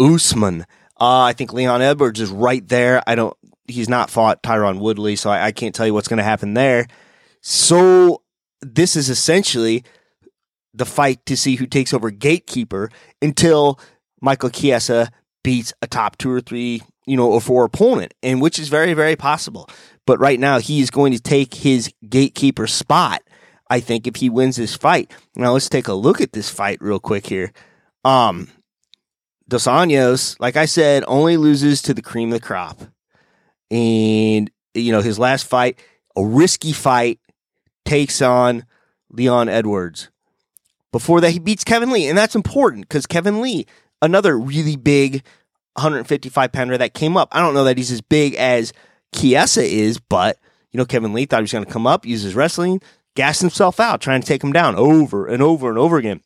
Usman. 0.00 0.62
Uh, 1.00 1.20
I 1.22 1.32
think 1.34 1.52
Leon 1.52 1.82
Edwards 1.82 2.18
is 2.18 2.30
right 2.30 2.66
there. 2.66 3.02
I 3.06 3.14
don't. 3.14 3.36
He's 3.68 3.88
not 3.88 4.10
fought 4.10 4.42
Tyron 4.42 4.78
Woodley, 4.78 5.14
so 5.16 5.30
I, 5.30 5.46
I 5.46 5.52
can't 5.52 5.74
tell 5.74 5.86
you 5.86 5.94
what's 5.94 6.08
going 6.08 6.18
to 6.18 6.24
happen 6.24 6.54
there. 6.54 6.86
So 7.42 8.22
this 8.60 8.96
is 8.96 9.08
essentially 9.08 9.84
the 10.74 10.86
fight 10.86 11.24
to 11.26 11.36
see 11.36 11.56
who 11.56 11.66
takes 11.66 11.92
over 11.92 12.10
gatekeeper 12.10 12.90
until 13.22 13.78
Michael 14.20 14.50
Chiesa 14.50 15.10
beats 15.44 15.72
a 15.82 15.86
top 15.86 16.18
two 16.18 16.30
or 16.30 16.40
three, 16.40 16.82
you 17.06 17.16
know, 17.16 17.30
or 17.30 17.40
four 17.40 17.64
opponent, 17.64 18.14
and 18.22 18.40
which 18.40 18.58
is 18.58 18.68
very, 18.68 18.94
very 18.94 19.16
possible. 19.16 19.68
But 20.06 20.18
right 20.18 20.40
now, 20.40 20.58
he 20.58 20.80
is 20.80 20.90
going 20.90 21.12
to 21.12 21.20
take 21.20 21.54
his 21.54 21.92
gatekeeper 22.08 22.66
spot. 22.66 23.22
I 23.70 23.80
think 23.80 24.06
if 24.06 24.16
he 24.16 24.30
wins 24.30 24.56
this 24.56 24.74
fight. 24.74 25.12
Now 25.36 25.52
let's 25.52 25.68
take 25.68 25.88
a 25.88 25.92
look 25.92 26.20
at 26.20 26.32
this 26.32 26.48
fight 26.48 26.78
real 26.80 26.98
quick 26.98 27.26
here. 27.26 27.52
Um, 28.04 28.48
Dos 29.48 29.66
Anjos, 29.66 30.38
like 30.40 30.56
I 30.56 30.64
said, 30.64 31.04
only 31.06 31.36
loses 31.36 31.82
to 31.82 31.94
the 31.94 32.02
cream 32.02 32.32
of 32.32 32.40
the 32.40 32.46
crop. 32.46 32.80
And, 33.70 34.50
you 34.74 34.92
know, 34.92 35.00
his 35.00 35.18
last 35.18 35.46
fight, 35.46 35.78
a 36.16 36.24
risky 36.24 36.72
fight, 36.72 37.20
takes 37.84 38.22
on 38.22 38.64
Leon 39.10 39.48
Edwards. 39.48 40.10
Before 40.92 41.20
that, 41.20 41.30
he 41.30 41.38
beats 41.38 41.64
Kevin 41.64 41.90
Lee. 41.90 42.08
And 42.08 42.16
that's 42.16 42.34
important 42.34 42.88
because 42.88 43.06
Kevin 43.06 43.40
Lee, 43.40 43.66
another 44.00 44.38
really 44.38 44.76
big 44.76 45.24
155 45.74 46.52
pounder 46.52 46.78
that 46.78 46.94
came 46.94 47.16
up. 47.16 47.28
I 47.32 47.40
don't 47.40 47.54
know 47.54 47.64
that 47.64 47.78
he's 47.78 47.92
as 47.92 48.00
big 48.00 48.34
as 48.34 48.72
Chiesa 49.14 49.62
is, 49.62 49.98
but, 49.98 50.38
you 50.72 50.78
know, 50.78 50.84
Kevin 50.84 51.12
Lee 51.12 51.26
thought 51.26 51.40
he 51.40 51.44
was 51.44 51.52
going 51.52 51.64
to 51.64 51.70
come 51.70 51.86
up, 51.86 52.06
use 52.06 52.22
his 52.22 52.34
wrestling, 52.34 52.80
gas 53.14 53.40
himself 53.40 53.80
out, 53.80 54.00
trying 54.00 54.20
to 54.20 54.26
take 54.26 54.42
him 54.42 54.52
down 54.52 54.76
over 54.76 55.26
and 55.26 55.42
over 55.42 55.68
and 55.68 55.78
over 55.78 55.98
again. 55.98 56.20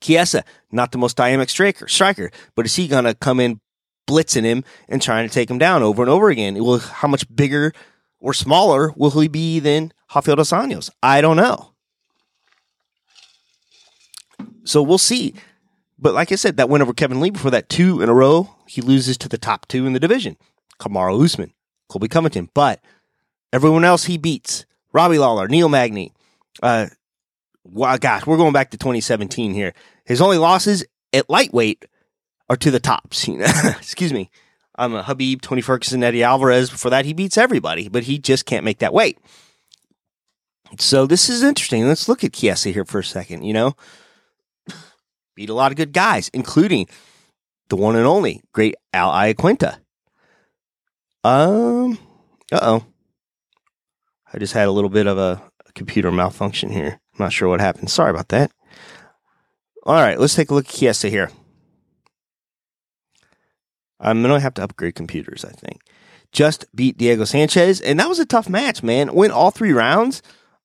Chiesa, 0.00 0.44
not 0.70 0.92
the 0.92 0.98
most 0.98 1.16
dynamic 1.16 1.48
striker, 1.48 1.88
striker, 1.88 2.30
but 2.54 2.66
is 2.66 2.76
he 2.76 2.86
going 2.86 3.04
to 3.04 3.14
come 3.14 3.40
in 3.40 3.60
blitzing 4.06 4.44
him 4.44 4.64
and 4.88 5.02
trying 5.02 5.28
to 5.28 5.32
take 5.32 5.50
him 5.50 5.58
down 5.58 5.82
over 5.82 6.02
and 6.02 6.10
over 6.10 6.28
again? 6.28 6.62
Well, 6.62 6.78
how 6.78 7.08
much 7.08 7.24
bigger 7.34 7.72
or 8.20 8.32
smaller 8.32 8.92
will 8.96 9.10
he 9.10 9.28
be 9.28 9.60
than 9.60 9.92
Rafael 10.14 10.36
dos 10.36 10.50
Anjos? 10.50 10.90
I 11.02 11.20
don't 11.20 11.36
know. 11.36 11.72
So 14.64 14.82
we'll 14.82 14.98
see. 14.98 15.34
But 15.98 16.14
like 16.14 16.32
I 16.32 16.34
said, 16.34 16.56
that 16.56 16.68
win 16.68 16.82
over 16.82 16.92
Kevin 16.92 17.20
Lee 17.20 17.30
before 17.30 17.50
that 17.52 17.68
two 17.68 18.02
in 18.02 18.08
a 18.08 18.14
row, 18.14 18.54
he 18.66 18.82
loses 18.82 19.16
to 19.18 19.28
the 19.28 19.38
top 19.38 19.66
two 19.68 19.86
in 19.86 19.92
the 19.92 20.00
division. 20.00 20.36
Kamaru 20.78 21.24
Usman, 21.24 21.52
Colby 21.88 22.08
Covington. 22.08 22.50
But 22.52 22.80
everyone 23.52 23.84
else 23.84 24.04
he 24.04 24.18
beats. 24.18 24.66
Robbie 24.92 25.18
Lawler, 25.18 25.46
Neil 25.46 25.68
Magny, 25.68 26.12
uh, 26.62 26.86
wow, 27.64 27.96
gosh, 27.96 28.26
we're 28.26 28.36
going 28.36 28.52
back 28.52 28.70
to 28.70 28.78
2017 28.78 29.52
here. 29.52 29.74
His 30.04 30.20
only 30.20 30.38
losses 30.38 30.84
at 31.12 31.28
lightweight 31.28 31.84
are 32.48 32.56
to 32.56 32.70
the 32.70 32.80
tops. 32.80 33.28
Excuse 33.28 34.12
me. 34.12 34.30
I'm 34.78 34.94
a 34.94 35.02
Habib, 35.02 35.40
Tony 35.40 35.62
Ferguson, 35.62 36.02
Eddie 36.02 36.22
Alvarez. 36.22 36.70
Before 36.70 36.90
that, 36.90 37.06
he 37.06 37.14
beats 37.14 37.38
everybody, 37.38 37.88
but 37.88 38.04
he 38.04 38.18
just 38.18 38.44
can't 38.44 38.64
make 38.64 38.78
that 38.78 38.92
weight. 38.92 39.18
So 40.78 41.06
this 41.06 41.28
is 41.28 41.42
interesting. 41.42 41.86
Let's 41.86 42.08
look 42.08 42.24
at 42.24 42.34
Chiesa 42.34 42.70
here 42.70 42.84
for 42.84 42.98
a 42.98 43.04
second. 43.04 43.44
You 43.44 43.54
know, 43.54 43.76
beat 45.34 45.48
a 45.48 45.54
lot 45.54 45.72
of 45.72 45.76
good 45.76 45.92
guys, 45.92 46.28
including 46.34 46.88
the 47.68 47.76
one 47.76 47.96
and 47.96 48.06
only 48.06 48.42
great 48.52 48.74
Al 48.92 49.10
Iaquinta. 49.10 49.78
Um, 51.24 51.98
uh 52.52 52.60
oh. 52.62 52.86
I 54.32 54.38
just 54.38 54.52
had 54.52 54.68
a 54.68 54.72
little 54.72 54.90
bit 54.90 55.06
of 55.06 55.18
a 55.18 55.42
computer 55.74 56.12
malfunction 56.12 56.70
here. 56.70 57.00
I'm 57.14 57.24
not 57.24 57.32
sure 57.32 57.48
what 57.48 57.60
happened. 57.60 57.90
Sorry 57.90 58.10
about 58.10 58.28
that. 58.28 58.50
All 59.84 59.94
right, 59.94 60.18
let's 60.18 60.34
take 60.34 60.50
a 60.50 60.54
look 60.54 60.68
at 60.68 60.74
Chiesa 60.74 61.08
here. 61.08 61.30
I'm 64.00 64.22
going 64.22 64.34
to 64.34 64.40
have 64.40 64.54
to 64.54 64.62
upgrade 64.62 64.94
computers, 64.94 65.44
I 65.44 65.52
think. 65.52 65.80
Just 66.32 66.66
beat 66.74 66.98
Diego 66.98 67.24
Sanchez, 67.24 67.80
and 67.80 67.98
that 67.98 68.08
was 68.08 68.18
a 68.18 68.26
tough 68.26 68.48
match, 68.48 68.82
man. 68.82 69.14
Went 69.14 69.32
all 69.32 69.50
three 69.50 69.72
rounds. 69.72 70.22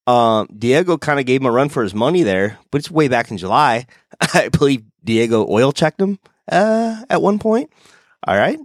Um, 0.07 0.47
Diego 0.57 0.97
kind 0.97 1.19
of 1.19 1.25
gave 1.25 1.41
him 1.41 1.47
a 1.47 1.51
run 1.51 1.69
for 1.69 1.83
his 1.83 1.93
money 1.93 2.23
there, 2.23 2.57
but 2.71 2.79
it's 2.79 2.91
way 2.91 3.07
back 3.07 3.31
in 3.31 3.37
July. 3.37 3.85
I 4.33 4.49
believe 4.49 4.83
Diego 5.03 5.47
oil 5.49 5.71
checked 5.71 6.01
him 6.01 6.19
uh, 6.51 7.03
at 7.09 7.21
one 7.21 7.39
point. 7.39 7.71
All 8.27 8.37
right. 8.37 8.59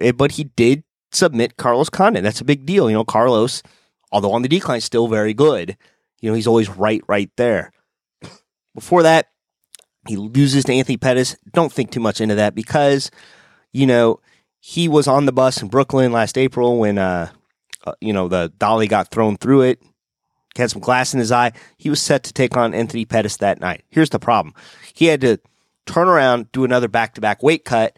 It, 0.00 0.08
eh, 0.08 0.12
but 0.12 0.32
he 0.32 0.44
did 0.44 0.84
submit 1.12 1.56
Carlos 1.56 1.88
Condit. 1.90 2.22
That's 2.22 2.40
a 2.40 2.44
big 2.44 2.66
deal. 2.66 2.90
You 2.90 2.96
know, 2.96 3.04
Carlos, 3.04 3.62
although 4.12 4.32
on 4.32 4.42
the 4.42 4.48
decline, 4.48 4.80
still 4.80 5.08
very 5.08 5.34
good. 5.34 5.76
You 6.20 6.30
know, 6.30 6.34
he's 6.34 6.46
always 6.46 6.68
right, 6.68 7.02
right 7.08 7.30
there. 7.36 7.72
Before 8.74 9.02
that, 9.02 9.26
he 10.06 10.16
loses 10.16 10.64
to 10.64 10.72
Anthony 10.72 10.96
Pettis. 10.96 11.36
Don't 11.52 11.72
think 11.72 11.90
too 11.90 12.00
much 12.00 12.20
into 12.20 12.36
that 12.36 12.54
because, 12.54 13.10
you 13.72 13.86
know, 13.86 14.20
he 14.60 14.88
was 14.88 15.08
on 15.08 15.26
the 15.26 15.32
bus 15.32 15.62
in 15.62 15.68
Brooklyn 15.68 16.12
last 16.12 16.36
April 16.36 16.78
when, 16.78 16.98
uh, 16.98 17.30
uh, 17.86 17.92
you 18.00 18.12
know, 18.12 18.28
the 18.28 18.52
dolly 18.58 18.86
got 18.86 19.10
thrown 19.10 19.36
through 19.36 19.62
it. 19.62 19.82
He 20.54 20.62
had 20.62 20.70
some 20.70 20.80
glass 20.80 21.14
in 21.14 21.20
his 21.20 21.32
eye. 21.32 21.52
He 21.78 21.88
was 21.88 22.02
set 22.02 22.24
to 22.24 22.32
take 22.32 22.56
on 22.56 22.74
Anthony 22.74 23.04
Pettis 23.04 23.36
that 23.38 23.60
night. 23.60 23.84
Here's 23.88 24.10
the 24.10 24.18
problem. 24.18 24.54
He 24.92 25.06
had 25.06 25.20
to 25.20 25.38
turn 25.86 26.08
around, 26.08 26.50
do 26.52 26.64
another 26.64 26.88
back 26.88 27.14
to 27.14 27.20
back 27.20 27.42
weight 27.42 27.64
cut, 27.64 27.96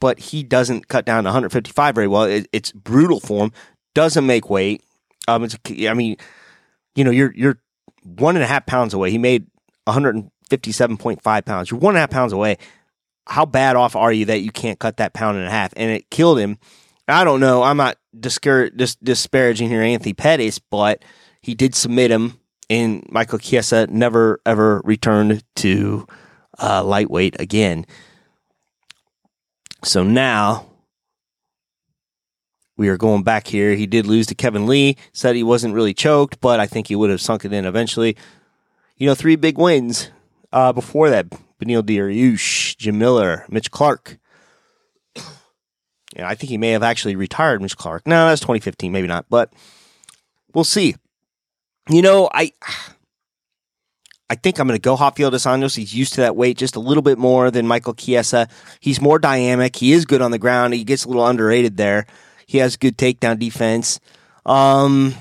but 0.00 0.18
he 0.18 0.42
doesn't 0.42 0.88
cut 0.88 1.04
down 1.04 1.24
to 1.24 1.28
155 1.28 1.94
very 1.94 2.08
well. 2.08 2.24
It, 2.24 2.48
it's 2.52 2.72
brutal 2.72 3.20
for 3.20 3.44
him. 3.44 3.52
Doesn't 3.94 4.26
make 4.26 4.48
weight. 4.48 4.82
Um, 5.28 5.44
it's, 5.44 5.56
I 5.68 5.94
mean, 5.94 6.16
you 6.94 7.04
know, 7.04 7.10
you're 7.10 7.32
you're 7.34 7.58
one 8.02 8.36
and 8.36 8.42
a 8.42 8.46
half 8.46 8.66
pounds 8.66 8.94
away. 8.94 9.10
He 9.10 9.18
made 9.18 9.46
157.5 9.86 11.44
pounds. 11.44 11.70
You're 11.70 11.80
one 11.80 11.92
and 11.92 11.98
a 11.98 12.00
half 12.00 12.10
pounds 12.10 12.32
away. 12.32 12.56
How 13.30 13.46
bad 13.46 13.76
off 13.76 13.94
are 13.94 14.12
you 14.12 14.24
that 14.26 14.40
you 14.40 14.50
can't 14.50 14.78
cut 14.78 14.96
that 14.96 15.14
pound 15.14 15.38
and 15.38 15.46
a 15.46 15.50
half? 15.50 15.72
And 15.76 15.90
it 15.90 16.10
killed 16.10 16.38
him. 16.38 16.58
I 17.06 17.24
don't 17.24 17.40
know. 17.40 17.62
I'm 17.62 17.76
not 17.76 17.96
discour- 18.18 18.76
dis- 18.76 18.96
disparaging 18.96 19.68
here 19.68 19.82
Anthony 19.82 20.12
Pettis, 20.12 20.58
but 20.58 21.04
he 21.40 21.54
did 21.54 21.74
submit 21.74 22.10
him, 22.10 22.40
and 22.68 23.06
Michael 23.08 23.38
Chiesa 23.38 23.86
never 23.88 24.40
ever 24.44 24.82
returned 24.84 25.44
to 25.56 26.06
uh, 26.60 26.84
lightweight 26.84 27.40
again. 27.40 27.86
So 29.84 30.02
now 30.02 30.66
we 32.76 32.88
are 32.88 32.96
going 32.96 33.22
back 33.22 33.46
here. 33.46 33.74
He 33.74 33.86
did 33.86 34.06
lose 34.06 34.26
to 34.26 34.34
Kevin 34.34 34.66
Lee, 34.66 34.96
said 35.12 35.36
he 35.36 35.42
wasn't 35.42 35.74
really 35.74 35.94
choked, 35.94 36.40
but 36.40 36.60
I 36.60 36.66
think 36.66 36.88
he 36.88 36.96
would 36.96 37.10
have 37.10 37.20
sunk 37.20 37.44
it 37.44 37.52
in 37.52 37.64
eventually. 37.64 38.16
You 38.96 39.06
know, 39.06 39.14
three 39.14 39.36
big 39.36 39.56
wins 39.56 40.10
uh, 40.52 40.72
before 40.72 41.10
that. 41.10 41.26
Beneil 41.60 41.82
Dariush, 41.82 42.76
Jim 42.76 42.98
Miller, 42.98 43.44
Mitch 43.48 43.70
Clarke. 43.70 44.18
Yeah, 46.16 46.28
I 46.28 46.34
think 46.34 46.50
he 46.50 46.58
may 46.58 46.70
have 46.70 46.82
actually 46.82 47.14
retired 47.14 47.62
Mitch 47.62 47.76
Clarke. 47.76 48.06
No, 48.06 48.26
that's 48.26 48.40
2015, 48.40 48.90
maybe 48.90 49.06
not, 49.06 49.26
but 49.28 49.52
we'll 50.54 50.64
see. 50.64 50.96
You 51.88 52.02
know, 52.02 52.28
I 52.32 52.52
I 54.28 54.36
think 54.36 54.58
I'm 54.58 54.68
going 54.68 54.78
to 54.78 54.82
go 54.82 54.96
Rafael 54.96 55.30
dos 55.30 55.44
Anjos. 55.44 55.76
He's 55.76 55.94
used 55.94 56.14
to 56.14 56.20
that 56.20 56.36
weight 56.36 56.56
just 56.56 56.76
a 56.76 56.80
little 56.80 57.02
bit 57.02 57.18
more 57.18 57.50
than 57.50 57.66
Michael 57.66 57.94
Chiesa. 57.94 58.48
He's 58.78 59.00
more 59.00 59.18
dynamic. 59.18 59.74
He 59.76 59.92
is 59.92 60.04
good 60.04 60.22
on 60.22 60.30
the 60.30 60.38
ground. 60.38 60.74
He 60.74 60.84
gets 60.84 61.04
a 61.04 61.08
little 61.08 61.26
underrated 61.26 61.76
there. 61.76 62.06
He 62.46 62.58
has 62.58 62.76
good 62.76 62.96
takedown 62.96 63.38
defense. 63.38 63.98
Um, 64.46 65.14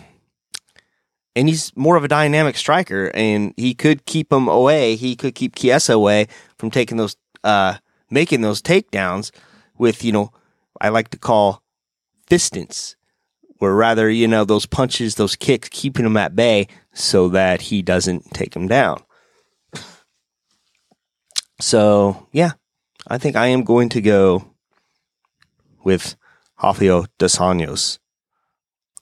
and 1.36 1.48
he's 1.48 1.76
more 1.76 1.96
of 1.96 2.04
a 2.04 2.08
dynamic 2.08 2.58
striker, 2.58 3.12
and 3.14 3.54
he 3.58 3.74
could 3.74 4.06
keep 4.06 4.32
him 4.32 4.48
away. 4.48 4.96
He 4.96 5.16
could 5.16 5.36
keep 5.36 5.56
Chiesa 5.56 5.94
away 5.94 6.28
from 6.58 6.72
taking 6.72 6.98
those, 6.98 7.16
uh, 7.44 7.76
making 8.10 8.42
those 8.42 8.62
takedowns 8.62 9.32
with, 9.78 10.04
you 10.04 10.12
know, 10.12 10.32
I 10.82 10.90
like 10.90 11.10
to 11.10 11.18
call 11.18 11.62
distance, 12.28 12.96
where 13.58 13.74
rather, 13.74 14.10
you 14.10 14.28
know, 14.28 14.46
those 14.46 14.66
punches, 14.66 15.16
those 15.16 15.36
kicks, 15.36 15.70
keeping 15.70 16.06
him 16.06 16.18
at 16.18 16.36
bay 16.36 16.68
so 16.94 17.30
that 17.30 17.62
he 17.62 17.82
doesn't 17.82 18.32
take 18.34 18.56
him 18.56 18.68
down. 18.68 19.02
So, 21.60 22.28
yeah, 22.32 22.52
I 23.08 23.18
think 23.18 23.36
I 23.36 23.48
am 23.48 23.64
going 23.64 23.90
to 23.90 24.02
go 24.02 24.46
with 25.84 26.16
Rafael 26.62 27.08
dos 27.18 27.36
Anjos. 27.36 28.00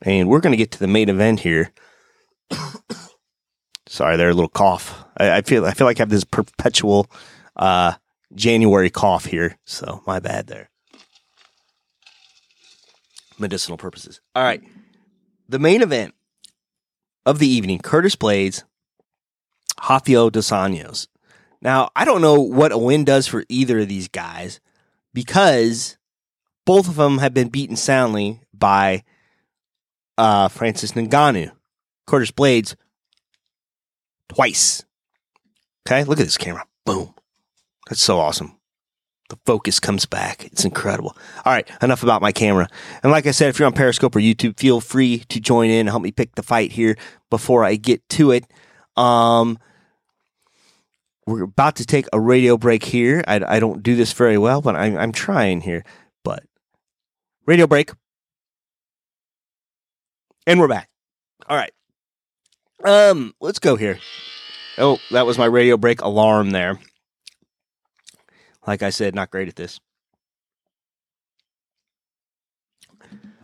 And 0.01 0.27
we're 0.27 0.39
going 0.39 0.53
to 0.53 0.57
get 0.57 0.71
to 0.71 0.79
the 0.79 0.87
main 0.87 1.09
event 1.09 1.41
here. 1.41 1.71
Sorry, 3.87 4.17
there, 4.17 4.29
a 4.29 4.33
little 4.33 4.49
cough. 4.49 5.05
I, 5.17 5.37
I, 5.37 5.41
feel 5.41 5.65
I 5.65 5.71
feel 5.71 5.85
like 5.85 5.99
I 5.99 6.01
have 6.01 6.09
this 6.09 6.23
perpetual 6.23 7.09
uh, 7.55 7.93
January 8.33 8.89
cough 8.89 9.25
here, 9.25 9.57
so 9.65 10.03
my 10.05 10.19
bad 10.19 10.47
there. 10.47 10.69
Medicinal 13.39 13.77
purposes. 13.77 14.19
All 14.35 14.43
right, 14.43 14.61
the 15.47 15.59
main 15.59 15.81
event 15.81 16.13
of 17.25 17.39
the 17.39 17.47
evening: 17.47 17.79
Curtis 17.79 18.15
Blaydes, 18.15 18.63
Rafael 19.89 20.29
dos 20.29 20.49
Anjos. 20.49 21.07
Now, 21.61 21.89
I 21.95 22.05
don't 22.05 22.21
know 22.21 22.39
what 22.39 22.71
a 22.71 22.77
win 22.77 23.03
does 23.03 23.27
for 23.27 23.43
either 23.49 23.79
of 23.79 23.87
these 23.87 24.07
guys 24.07 24.59
because 25.13 25.97
both 26.65 26.87
of 26.87 26.95
them 26.95 27.17
have 27.17 27.33
been 27.33 27.49
beaten 27.49 27.75
soundly 27.75 28.41
by 28.53 29.03
uh, 30.17 30.47
Francis 30.49 30.91
Ngannou, 30.91 31.51
Curtis 32.07 32.31
Blaydes 32.31 32.75
twice. 34.29 34.83
Okay, 35.85 36.03
look 36.03 36.19
at 36.19 36.25
this 36.25 36.37
camera. 36.37 36.65
Boom. 36.85 37.13
That's 37.87 38.01
so 38.01 38.19
awesome. 38.19 38.57
The 39.29 39.37
focus 39.45 39.79
comes 39.79 40.05
back. 40.05 40.45
It's 40.45 40.63
incredible. 40.63 41.15
All 41.45 41.53
right, 41.53 41.69
enough 41.81 42.01
about 42.01 42.21
my 42.21 42.31
camera. 42.31 42.69
And 43.03 43.11
like 43.11 43.27
I 43.27 43.31
said, 43.31 43.49
if 43.49 43.59
you're 43.59 43.65
on 43.65 43.73
Periscope 43.73 44.15
or 44.15 44.19
YouTube, 44.19 44.57
feel 44.57 44.79
free 44.79 45.19
to 45.29 45.39
join 45.41 45.69
in 45.69 45.81
and 45.81 45.89
help 45.89 46.01
me 46.01 46.11
pick 46.11 46.35
the 46.35 46.43
fight 46.43 46.71
here 46.71 46.97
before 47.29 47.65
I 47.65 47.75
get 47.75 48.07
to 48.09 48.31
it. 48.31 48.45
Um, 48.95 49.59
we're 51.25 51.43
about 51.43 51.75
to 51.75 51.85
take 51.85 52.05
a 52.13 52.19
radio 52.19 52.57
break 52.57 52.85
here. 52.85 53.21
I, 53.27 53.41
I 53.45 53.59
don't 53.59 53.83
do 53.83 53.97
this 53.97 54.13
very 54.13 54.37
well, 54.37 54.61
but 54.61 54.75
I'm, 54.75 54.97
I'm 54.97 55.11
trying 55.11 55.59
here. 55.59 55.83
But 56.23 56.43
radio 57.45 57.67
break. 57.67 57.91
And 60.45 60.57
we're 60.57 60.69
back. 60.69 60.89
All 61.49 61.57
right. 61.57 61.71
Um, 62.83 63.33
let's 63.39 63.59
go 63.59 63.75
here. 63.75 63.99
Oh, 64.77 64.99
that 65.11 65.25
was 65.25 65.37
my 65.37 65.45
radio 65.45 65.77
break 65.77 66.01
alarm 66.01 66.51
there. 66.51 66.79
Like 68.65 68.83
I 68.83 68.89
said, 68.89 69.15
not 69.15 69.31
great 69.31 69.47
at 69.47 69.55
this. 69.55 69.79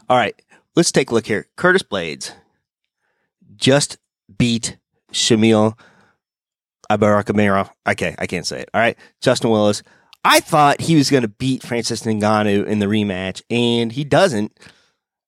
All 0.09 0.17
right, 0.17 0.39
let's 0.75 0.91
take 0.91 1.09
a 1.09 1.13
look 1.13 1.25
here. 1.25 1.47
Curtis 1.55 1.81
Blaydes 1.81 2.33
just 3.55 3.97
beat 4.37 4.77
Shamil 5.11 5.77
Abarakadabra. 6.91 7.69
Okay, 7.87 8.15
I 8.19 8.27
can't 8.27 8.45
say 8.45 8.61
it. 8.61 8.69
All 8.73 8.81
right, 8.81 8.97
Justin 9.21 9.49
Willis. 9.49 9.81
I 10.25 10.39
thought 10.39 10.81
he 10.81 10.95
was 10.95 11.09
going 11.09 11.23
to 11.23 11.27
beat 11.29 11.63
Francis 11.63 12.03
Ngannou 12.03 12.65
in 12.65 12.79
the 12.79 12.85
rematch, 12.85 13.41
and 13.49 13.91
he 13.91 14.03
doesn't. 14.03 14.57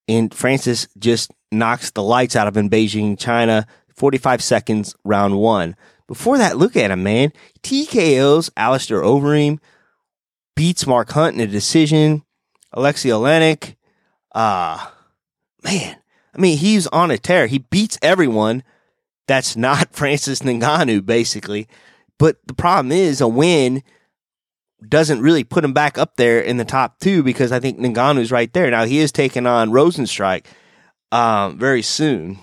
And 0.07 0.33
Francis 0.33 0.87
just 0.99 1.31
knocks 1.51 1.91
the 1.91 2.03
lights 2.03 2.35
out 2.35 2.47
of 2.47 2.55
him 2.55 2.65
in 2.65 2.69
Beijing, 2.69 3.17
China. 3.17 3.65
45 3.95 4.43
seconds, 4.43 4.95
round 5.03 5.37
one. 5.37 5.75
Before 6.07 6.37
that, 6.37 6.57
look 6.57 6.75
at 6.75 6.91
him, 6.91 7.03
man. 7.03 7.31
TKOs 7.63 8.49
Alistair 8.55 9.01
Overeem, 9.01 9.59
beats 10.55 10.85
Mark 10.85 11.11
Hunt 11.11 11.35
in 11.35 11.41
a 11.41 11.47
decision. 11.47 12.23
Alexei 12.73 13.09
Oleinik, 13.09 13.75
uh, 14.33 14.87
man, 15.63 15.97
I 16.33 16.41
mean, 16.41 16.57
he's 16.57 16.87
on 16.87 17.11
a 17.11 17.17
tear. 17.17 17.47
He 17.47 17.59
beats 17.59 17.97
everyone 18.01 18.63
that's 19.27 19.55
not 19.55 19.89
Francis 19.93 20.41
Ngannou, 20.41 21.05
basically. 21.05 21.67
But 22.17 22.37
the 22.45 22.53
problem 22.53 22.91
is 22.91 23.21
a 23.21 23.27
win 23.27 23.83
doesn't 24.87 25.21
really 25.21 25.43
put 25.43 25.63
him 25.63 25.73
back 25.73 25.97
up 25.97 26.15
there 26.17 26.39
in 26.39 26.57
the 26.57 26.65
top 26.65 26.99
two 26.99 27.23
because 27.23 27.51
I 27.51 27.59
think 27.59 27.79
Ngannou's 27.79 28.31
right 28.31 28.51
there. 28.53 28.69
Now, 28.69 28.85
he 28.85 28.99
is 28.99 29.11
taking 29.11 29.47
on 29.47 29.71
Rozenstruik 29.71 30.45
um, 31.11 31.57
very 31.57 31.81
soon. 31.81 32.39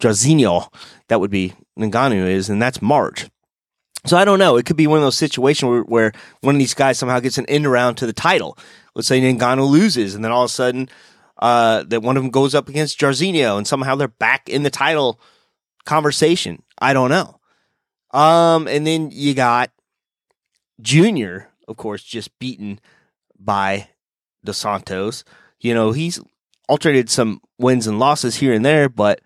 Jairzinho, 0.00 0.72
that 1.08 1.20
would 1.20 1.30
be 1.30 1.54
Ngannou 1.78 2.28
is, 2.28 2.48
and 2.48 2.60
that's 2.60 2.82
March. 2.82 3.28
So 4.06 4.16
I 4.16 4.24
don't 4.24 4.38
know. 4.38 4.56
It 4.56 4.64
could 4.64 4.76
be 4.76 4.86
one 4.86 4.98
of 4.98 5.04
those 5.04 5.16
situations 5.16 5.68
where, 5.68 5.82
where 5.82 6.12
one 6.40 6.54
of 6.54 6.58
these 6.58 6.74
guys 6.74 6.98
somehow 6.98 7.20
gets 7.20 7.38
an 7.38 7.46
end 7.46 7.66
around 7.66 7.96
to 7.96 8.06
the 8.06 8.12
title. 8.12 8.56
Let's 8.94 9.08
say 9.08 9.20
Ngannou 9.20 9.68
loses, 9.68 10.14
and 10.14 10.24
then 10.24 10.32
all 10.32 10.44
of 10.44 10.50
a 10.50 10.52
sudden 10.52 10.88
uh, 11.38 11.84
that 11.84 12.02
one 12.02 12.16
of 12.16 12.22
them 12.22 12.30
goes 12.30 12.54
up 12.54 12.68
against 12.68 12.98
Jairzinho, 12.98 13.56
and 13.56 13.66
somehow 13.66 13.94
they're 13.94 14.08
back 14.08 14.48
in 14.48 14.62
the 14.62 14.70
title 14.70 15.20
conversation. 15.84 16.62
I 16.78 16.92
don't 16.92 17.10
know. 17.10 17.40
Um, 18.12 18.66
and 18.68 18.86
then 18.86 19.10
you 19.12 19.34
got 19.34 19.70
Junior, 20.80 21.48
of 21.68 21.76
course, 21.76 22.02
just 22.02 22.38
beaten 22.38 22.80
by 23.38 23.88
Dos 24.44 24.58
Santos. 24.58 25.24
You 25.60 25.74
know, 25.74 25.92
he's 25.92 26.20
alternated 26.68 27.10
some 27.10 27.40
wins 27.58 27.86
and 27.86 27.98
losses 27.98 28.36
here 28.36 28.52
and 28.52 28.64
there, 28.64 28.88
but 28.88 29.20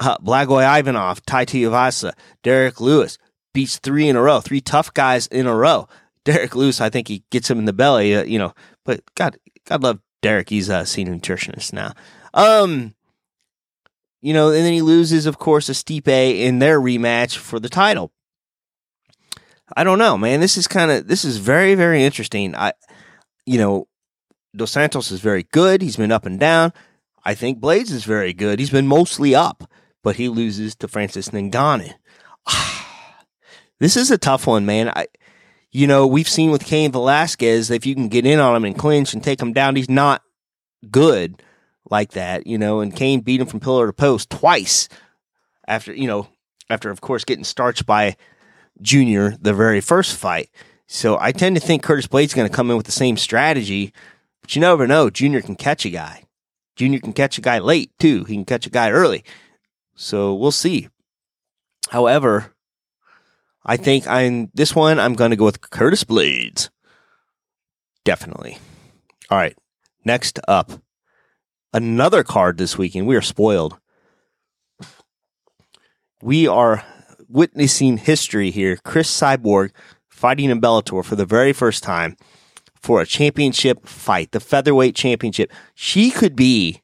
uh, 0.00 0.18
Blagoy 0.18 0.64
Ivanov, 0.78 1.24
Tai 1.26 1.44
Tuivasa, 1.44 2.12
Derrick 2.42 2.80
Lewis 2.80 3.18
beats 3.52 3.78
three 3.78 4.08
in 4.08 4.16
a 4.16 4.22
row, 4.22 4.40
three 4.40 4.60
tough 4.60 4.92
guys 4.94 5.26
in 5.28 5.46
a 5.46 5.54
row. 5.54 5.88
Derrick 6.24 6.54
Lewis, 6.54 6.80
I 6.80 6.90
think 6.90 7.08
he 7.08 7.24
gets 7.30 7.50
him 7.50 7.58
in 7.58 7.64
the 7.64 7.72
belly, 7.72 8.14
uh, 8.14 8.24
you 8.24 8.38
know, 8.38 8.54
but 8.84 9.02
God, 9.14 9.38
God 9.64 9.82
love 9.82 10.00
Derrick. 10.22 10.50
He's 10.50 10.68
a 10.68 10.84
senior 10.84 11.14
nutritionist 11.14 11.72
now. 11.72 11.92
Um, 12.34 12.94
you 14.20 14.34
know, 14.34 14.48
and 14.48 14.58
then 14.58 14.72
he 14.72 14.82
loses, 14.82 15.26
of 15.26 15.38
course, 15.38 15.68
a 15.68 15.72
Stipe 15.72 16.08
in 16.08 16.58
their 16.58 16.80
rematch 16.80 17.36
for 17.36 17.58
the 17.58 17.68
title. 17.68 18.12
I 19.76 19.84
don't 19.84 19.98
know, 19.98 20.18
man. 20.18 20.40
This 20.40 20.56
is 20.56 20.66
kind 20.66 20.90
of 20.90 21.06
this 21.06 21.24
is 21.24 21.36
very 21.36 21.74
very 21.74 22.02
interesting. 22.02 22.56
I, 22.56 22.72
you 23.46 23.56
know, 23.56 23.86
Dos 24.54 24.72
Santos 24.72 25.10
is 25.10 25.20
very 25.20 25.44
good. 25.44 25.80
He's 25.80 25.96
been 25.96 26.12
up 26.12 26.26
and 26.26 26.40
down. 26.40 26.72
I 27.24 27.34
think 27.34 27.60
Blaydes 27.60 27.92
is 27.92 28.04
very 28.04 28.32
good. 28.32 28.58
He's 28.58 28.70
been 28.70 28.86
mostly 28.86 29.34
up, 29.34 29.70
but 30.02 30.16
he 30.16 30.28
loses 30.28 30.74
to 30.76 30.88
Francis 30.88 31.28
Ngannou. 31.28 31.92
this 33.80 33.96
is 33.96 34.10
a 34.10 34.18
tough 34.18 34.46
one, 34.46 34.66
man. 34.66 34.88
I, 34.88 35.06
you 35.70 35.86
know, 35.86 36.06
we've 36.06 36.28
seen 36.28 36.50
with 36.50 36.64
Cain 36.64 36.92
Velasquez, 36.92 37.70
if 37.70 37.86
you 37.86 37.94
can 37.94 38.08
get 38.08 38.26
in 38.26 38.40
on 38.40 38.56
him 38.56 38.64
and 38.64 38.76
clinch 38.76 39.14
and 39.14 39.22
take 39.22 39.40
him 39.40 39.52
down, 39.52 39.76
he's 39.76 39.90
not 39.90 40.22
good 40.90 41.42
like 41.90 42.12
that, 42.12 42.46
you 42.46 42.58
know, 42.58 42.80
and 42.80 42.94
Cain 42.94 43.20
beat 43.20 43.40
him 43.40 43.46
from 43.46 43.60
pillar 43.60 43.86
to 43.86 43.92
post 43.92 44.30
twice 44.30 44.88
after, 45.66 45.94
you 45.94 46.06
know, 46.06 46.28
after, 46.68 46.90
of 46.90 47.00
course, 47.00 47.24
getting 47.24 47.44
starched 47.44 47.86
by 47.86 48.16
Junior 48.80 49.36
the 49.40 49.52
very 49.52 49.80
first 49.80 50.16
fight. 50.16 50.50
So 50.86 51.18
I 51.20 51.32
tend 51.32 51.56
to 51.56 51.60
think 51.60 51.82
Curtis 51.82 52.06
Blade's 52.06 52.34
going 52.34 52.48
to 52.48 52.54
come 52.54 52.70
in 52.70 52.76
with 52.76 52.86
the 52.86 52.92
same 52.92 53.16
strategy, 53.16 53.92
but 54.40 54.54
you 54.54 54.60
never 54.60 54.86
know. 54.86 55.10
Junior 55.10 55.40
can 55.40 55.56
catch 55.56 55.84
a 55.84 55.90
guy. 55.90 56.24
Junior 56.76 56.98
can 56.98 57.12
catch 57.12 57.38
a 57.38 57.42
guy 57.42 57.58
late, 57.58 57.92
too. 57.98 58.24
He 58.24 58.34
can 58.34 58.44
catch 58.44 58.66
a 58.66 58.70
guy 58.70 58.90
early. 58.90 59.24
So 60.00 60.32
we'll 60.32 60.50
see. 60.50 60.88
However, 61.90 62.54
I 63.66 63.76
think 63.76 64.06
I'm 64.06 64.50
this 64.54 64.74
one. 64.74 64.98
I'm 64.98 65.12
going 65.12 65.30
to 65.30 65.36
go 65.36 65.44
with 65.44 65.60
Curtis 65.60 66.04
Blaydes. 66.04 66.70
Definitely. 68.02 68.56
All 69.28 69.36
right. 69.36 69.54
Next 70.02 70.40
up, 70.48 70.72
another 71.74 72.24
card 72.24 72.56
this 72.56 72.78
weekend. 72.78 73.08
We 73.08 73.14
are 73.14 73.20
spoiled. 73.20 73.78
We 76.22 76.48
are 76.48 76.82
witnessing 77.28 77.98
history 77.98 78.50
here. 78.50 78.78
Cris 78.78 79.10
Cyborg 79.10 79.72
fighting 80.08 80.48
in 80.48 80.62
Bellator 80.62 81.04
for 81.04 81.14
the 81.14 81.26
very 81.26 81.52
first 81.52 81.82
time 81.82 82.16
for 82.74 83.02
a 83.02 83.06
championship 83.06 83.86
fight, 83.86 84.32
the 84.32 84.40
featherweight 84.40 84.94
championship. 84.94 85.52
She 85.74 86.10
could 86.10 86.36
be 86.36 86.80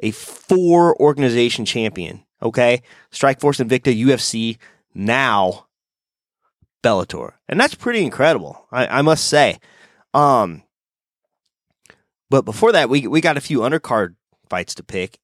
a 0.00 0.10
four 0.10 0.94
organization 1.00 1.64
champion. 1.64 2.23
Okay. 2.44 2.82
Strikeforce 3.10 3.64
Invicta, 3.64 3.98
UFC, 3.98 4.58
now 4.94 5.66
Bellator. 6.82 7.32
And 7.48 7.58
that's 7.58 7.74
pretty 7.74 8.04
incredible, 8.04 8.66
I, 8.70 8.98
I 8.98 9.02
must 9.02 9.24
say. 9.26 9.58
Um, 10.12 10.62
but 12.30 12.44
before 12.44 12.72
that, 12.72 12.88
we, 12.90 13.06
we 13.06 13.20
got 13.20 13.36
a 13.36 13.40
few 13.40 13.60
undercard 13.60 14.14
fights 14.48 14.74
to 14.76 14.82
pick, 14.84 15.18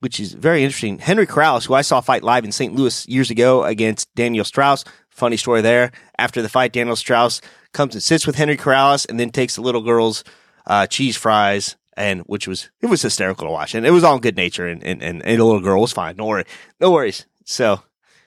which 0.00 0.20
is 0.20 0.34
very 0.34 0.62
interesting. 0.62 0.98
Henry 0.98 1.26
Corrales, 1.26 1.66
who 1.66 1.74
I 1.74 1.82
saw 1.82 2.00
fight 2.00 2.22
live 2.22 2.44
in 2.44 2.52
St. 2.52 2.74
Louis 2.74 3.08
years 3.08 3.30
ago 3.30 3.64
against 3.64 4.14
Daniel 4.14 4.44
Straus. 4.44 4.84
Funny 5.08 5.36
story 5.36 5.62
there. 5.62 5.90
After 6.18 6.42
the 6.42 6.48
fight, 6.48 6.72
Daniel 6.72 6.96
Straus 6.96 7.40
comes 7.72 7.94
and 7.94 8.02
sits 8.02 8.26
with 8.26 8.36
Henry 8.36 8.56
Corrales 8.56 9.08
and 9.08 9.18
then 9.18 9.30
takes 9.30 9.56
the 9.56 9.62
little 9.62 9.82
girl's 9.82 10.22
uh, 10.66 10.86
cheese 10.86 11.16
fries 11.16 11.76
and 11.96 12.20
which 12.22 12.48
was 12.48 12.70
it 12.80 12.86
was 12.86 13.02
hysterical 13.02 13.46
to 13.46 13.52
watch, 13.52 13.74
and 13.74 13.86
it 13.86 13.90
was 13.90 14.04
all 14.04 14.18
good 14.18 14.36
nature, 14.36 14.66
and 14.66 14.82
and, 14.82 15.02
and, 15.02 15.24
and 15.24 15.40
the 15.40 15.44
little 15.44 15.60
girl 15.60 15.80
was 15.80 15.92
fine. 15.92 16.16
No 16.16 16.26
worry, 16.26 16.44
no 16.80 16.90
worries. 16.90 17.26
So 17.44 17.82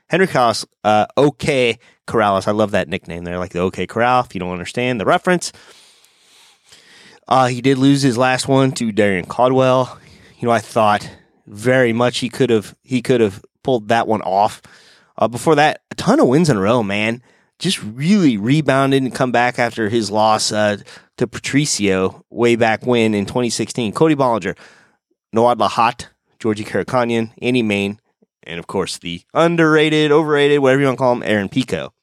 Henry 0.10 0.28
Corrales, 0.28 0.66
uh, 0.84 1.08
okay 1.18 1.80
Corrales, 2.08 2.48
I 2.48 2.52
love 2.52 2.72
that 2.72 2.88
nickname 2.88 3.24
there, 3.24 3.40
like 3.40 3.52
the 3.52 3.60
OK 3.60 3.88
Corral. 3.88 4.24
If 4.26 4.36
you 4.36 4.40
don't 4.40 4.52
understand 4.52 5.00
the 5.00 5.06
reference, 5.06 5.52
uh, 7.28 7.48
he 7.48 7.62
did 7.62 7.78
lose 7.78 8.02
his 8.02 8.18
last 8.18 8.48
one 8.48 8.72
to 8.74 8.92
Darrion 8.92 9.28
Caldwell. 9.28 9.98
You 10.40 10.48
know, 10.48 10.54
I 10.54 10.60
thought 10.60 11.10
very 11.48 11.94
much 11.94 12.20
he 12.20 12.30
could 12.30 12.50
have 12.50 12.76
he 12.84 13.02
could 13.02 13.22
have 13.22 13.44
pulled 13.64 13.88
that 13.88 14.08
one 14.08 14.22
off. 14.22 14.62
Uh, 15.18 15.28
before 15.28 15.56
that, 15.56 15.82
a 15.92 15.96
ton 15.96 16.20
of 16.20 16.28
wins 16.28 16.50
in 16.50 16.58
a 16.58 16.62
row, 16.62 16.84
man. 16.84 17.22
Just 17.60 17.82
really 17.84 18.38
rebounded 18.38 19.04
and 19.04 19.14
come 19.14 19.32
back 19.32 19.60
after 19.60 19.90
his 19.90 20.12
loss 20.12 20.52
uh, 20.52 20.78
to 21.18 21.28
Patricio 21.28 22.26
way 22.30 22.56
back 22.56 22.86
when 22.86 23.14
in 23.14 23.26
2016. 23.26 23.94
Cody 23.94 24.16
Bollinger, 24.16 24.58
Noad 25.36 25.58
Lahat, 25.58 26.08
Georgi 26.40 26.64
Karakhanyan, 26.64 27.32
Andy 27.42 27.64
Main, 27.64 28.00
and 28.44 28.60
of 28.60 28.68
course 28.68 28.98
the 28.98 29.22
underrated, 29.34 30.12
overrated, 30.12 30.60
whatever 30.60 30.82
you 30.82 30.88
want 30.88 30.98
to 30.98 31.02
call 31.02 31.14
him, 31.14 31.24
Aaron 31.24 31.50
Pico. 31.50 31.94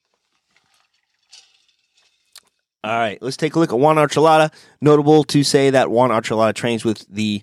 All 2.82 2.98
right, 2.98 3.20
let's 3.20 3.36
take 3.36 3.54
a 3.56 3.58
look 3.58 3.72
at 3.72 3.78
Juan 3.78 3.96
Archuleta. 3.96 4.50
Notable 4.80 5.24
to 5.24 5.44
say 5.44 5.68
that 5.68 5.90
Juan 5.90 6.08
Archuleta 6.08 6.54
trains 6.54 6.82
with 6.82 7.06
the 7.10 7.42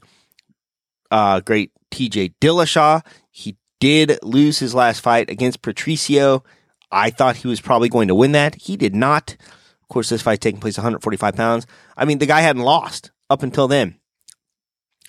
uh, 1.12 1.42
great 1.42 1.72
TJ 1.92 2.34
Dillashaw. 2.42 3.06
He 3.30 3.56
did 3.80 4.18
lose 4.24 4.58
his 4.58 4.74
last 4.74 5.02
fight 5.02 5.30
against 5.30 5.62
Patricio. 5.62 6.44
I 6.92 7.10
thought 7.10 7.38
he 7.38 7.48
was 7.48 7.62
probably 7.62 7.90
going 7.90 8.08
to 8.08 8.16
win 8.16 8.32
that. 8.34 8.56
He 8.56 8.78
did 8.78 8.96
not. 8.96 9.36
Of 9.82 9.88
course, 9.90 10.10
this 10.10 10.22
fight 10.22 10.42
taking 10.42 10.60
place 10.60 10.78
145 10.78 11.36
pounds. 11.36 11.68
I 11.96 12.06
mean, 12.06 12.18
the 12.18 12.26
guy 12.26 12.42
hadn't 12.42 12.64
lost 12.64 13.12
up 13.30 13.44
until 13.44 13.68
then. 13.68 13.96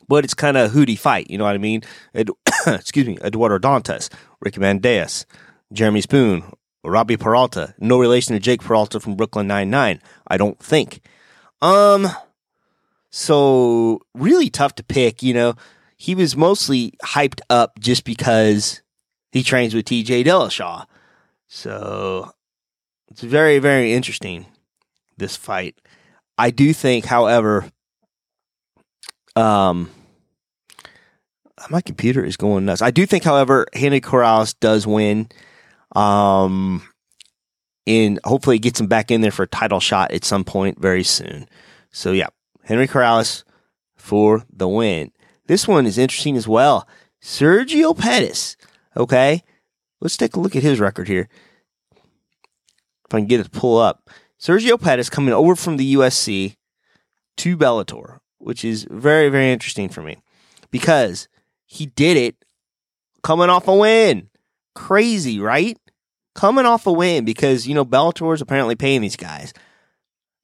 But 0.09 0.25
it's 0.25 0.35
kind 0.35 0.57
of 0.57 0.67
a 0.67 0.69
hooty 0.71 0.97
fight, 0.97 1.31
you 1.31 1.37
know 1.37 1.45
what 1.45 1.55
I 1.55 1.59
mean? 1.59 1.83
Ed- 2.15 2.31
excuse 2.67 3.07
me, 3.07 3.19
Eduardo 3.23 3.59
Dantas, 3.59 4.09
Ricky 4.41 4.59
Bandejas, 4.59 5.27
Jeremy 5.73 6.01
Spoon, 6.01 6.45
Robbie 6.85 7.17
Peralta. 7.17 7.75
No 7.79 7.99
relation 7.99 8.35
to 8.35 8.41
Jake 8.41 8.63
Peralta 8.63 9.01
from 9.01 9.17
Brooklyn 9.17 9.47
Nine-Nine, 9.47 10.01
I 10.27 10.37
don't 10.37 10.59
think. 10.59 11.01
Um, 11.61 12.09
so 13.11 14.01
really 14.15 14.49
tough 14.49 14.75
to 14.77 14.85
pick, 14.85 15.23
you 15.23 15.35
know. 15.35 15.55
He 15.97 16.15
was 16.15 16.37
mostly 16.37 16.95
hyped 17.05 17.41
up 17.51 17.79
just 17.81 18.05
because 18.05 18.83
he 19.33 19.43
trains 19.43 19.75
with 19.75 19.87
TJ 19.87 20.25
Dillashaw. 20.25 20.87
So 21.49 22.31
it's 23.11 23.23
very, 23.23 23.59
very 23.59 23.93
interesting, 23.93 24.47
this 25.17 25.37
fight. 25.37 25.75
I 26.37 26.51
do 26.51 26.73
think, 26.73 27.07
however, 27.07 27.71
um, 29.35 29.91
my 31.71 31.81
computer 31.81 32.25
is 32.25 32.37
going 32.37 32.65
nuts. 32.65 32.83
I 32.83 32.91
do 32.91 33.07
think, 33.07 33.25
however, 33.25 33.67
Henry 33.73 34.01
Corrales 34.01 34.55
does 34.61 34.87
win. 34.87 35.29
Um, 35.97 36.83
and 37.89 38.21
hopefully 38.25 38.59
gets 38.59 38.79
him 38.79 38.87
back 38.87 39.11
in 39.11 39.23
there 39.23 39.31
for 39.31 39.45
a 39.45 39.49
title 39.49 39.81
shot 39.81 40.13
at 40.13 40.23
some 40.23 40.45
point 40.45 40.79
very 40.79 41.03
soon. 41.03 41.49
So 41.91 42.13
yeah, 42.13 42.27
Henry 42.65 42.87
Corrales 42.87 43.45
for 43.97 44.45
the 44.53 44.69
win. 44.69 45.11
This 45.47 45.67
one 45.67 45.87
is 45.87 45.97
interesting 45.97 46.37
as 46.37 46.47
well. 46.47 46.87
Sergio 47.23 47.97
Pettis. 47.99 48.59
Okay, 48.95 49.43
let's 50.01 50.17
take 50.17 50.37
a 50.37 50.41
look 50.41 50.57
at 50.57 50.63
his 50.63 50.81
record 50.81 51.09
here. 51.09 51.29
If 51.93 53.15
I 53.15 53.19
can 53.19 53.27
get 53.27 53.41
it 53.41 53.45
to 53.45 53.51
pull 53.51 53.79
up, 53.79 54.11
Sergio 54.41 54.81
Pettis 54.81 55.11
coming 55.11 55.33
over 55.35 55.57
from 55.57 55.77
the 55.77 55.95
UFC 55.95 56.57
to 57.39 57.57
Bellator, 57.57 58.19
which 58.39 58.65
is 58.65 58.87
very 58.91 59.29
very 59.29 59.51
interesting 59.53 59.89
for 59.89 60.03
me 60.03 60.19
because 60.71 61.29
he 61.65 61.87
did 61.87 62.17
it 62.17 62.37
coming 63.23 63.51
off 63.51 63.69
a 63.69 63.75
win. 63.75 64.29
Crazy, 64.75 65.41
right? 65.41 65.79
Coming 66.35 66.67
off 66.67 66.87
a 66.87 66.93
win 66.93 67.25
because 67.25 67.67
you 67.67 67.75
know 67.75 67.85
Bellator 67.85 68.33
is 68.35 68.41
apparently 68.41 68.77
paying 68.77 69.01
these 69.01 69.17
guys, 69.17 69.53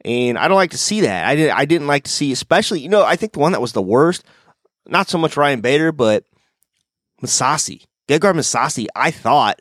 and 0.05 0.37
I 0.39 0.49
don't 0.49 0.57
like 0.57 0.73
to 0.73 0.79
see 0.79 1.03
that. 1.03 1.27
I 1.27 1.37
didn't. 1.37 1.57
I 1.57 1.65
didn't 1.65 1.87
like 1.87 2.05
to 2.05 2.11
see, 2.11 2.33
especially 2.33 2.81
you 2.81 2.89
know. 2.89 3.05
I 3.05 3.17
think 3.17 3.33
the 3.33 3.39
one 3.39 3.53
that 3.53 3.61
was 3.61 3.73
the 3.73 3.83
worst, 3.83 4.25
not 4.89 5.09
so 5.09 5.19
much 5.19 5.37
Ryan 5.37 5.61
Bader, 5.61 5.93
but 5.93 6.25
Mousasi, 7.23 7.85
Gegard 8.09 8.35
Mousasi. 8.35 8.87
I 8.95 9.11
thought 9.11 9.61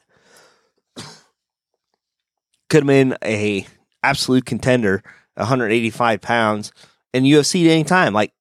could 2.70 2.84
have 2.84 2.88
been 2.88 3.16
a 3.24 3.68
absolute 4.02 4.46
contender, 4.46 5.04
185 5.36 6.22
pounds, 6.22 6.72
in 7.14 7.24
UFC 7.24 7.66
at 7.66 7.72
any 7.72 7.84
time. 7.84 8.14
Like 8.14 8.34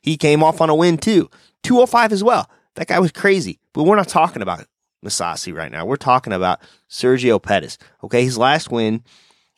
he 0.00 0.16
came 0.16 0.42
off 0.42 0.60
on 0.60 0.70
a 0.70 0.74
win 0.74 0.98
too, 0.98 1.28
205 1.62 2.12
as 2.12 2.24
well. 2.24 2.50
That 2.76 2.88
guy 2.88 2.98
was 2.98 3.12
crazy. 3.12 3.60
But 3.72 3.84
we're 3.84 3.96
not 3.96 4.08
talking 4.08 4.42
about 4.42 4.66
Mousasi 5.04 5.54
right 5.54 5.70
now. 5.70 5.84
We're 5.84 5.96
talking 5.96 6.32
about 6.32 6.60
Sergio 6.90 7.42
Pettis. 7.42 7.78
Okay, 8.02 8.24
his 8.24 8.38
last 8.38 8.70
win, 8.70 9.02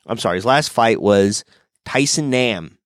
I'm 0.05 0.17
sorry, 0.17 0.37
his 0.37 0.45
last 0.45 0.69
fight 0.69 1.01
was 1.01 1.43
Tyson 1.85 2.29
Nam. 2.29 2.77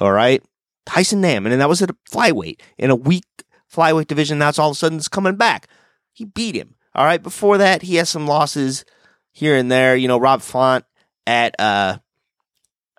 All 0.00 0.12
right, 0.12 0.42
Tyson 0.86 1.20
Nam, 1.20 1.46
and 1.46 1.60
that 1.60 1.68
was 1.68 1.82
at 1.82 1.90
a 1.90 1.96
flyweight 2.10 2.60
in 2.78 2.90
a 2.90 2.96
weak 2.96 3.24
flyweight 3.72 4.06
division. 4.08 4.38
That's 4.38 4.58
all 4.58 4.70
of 4.70 4.76
a 4.76 4.78
sudden 4.78 4.98
it's 4.98 5.08
coming 5.08 5.36
back. 5.36 5.68
He 6.12 6.24
beat 6.24 6.54
him. 6.54 6.74
All 6.94 7.04
right. 7.04 7.22
Before 7.22 7.58
that, 7.58 7.82
he 7.82 7.96
has 7.96 8.08
some 8.08 8.26
losses 8.26 8.84
here 9.32 9.56
and 9.56 9.70
there. 9.70 9.96
You 9.96 10.08
know, 10.08 10.18
Rob 10.18 10.42
Font 10.42 10.84
at 11.26 11.58
uh 11.58 11.98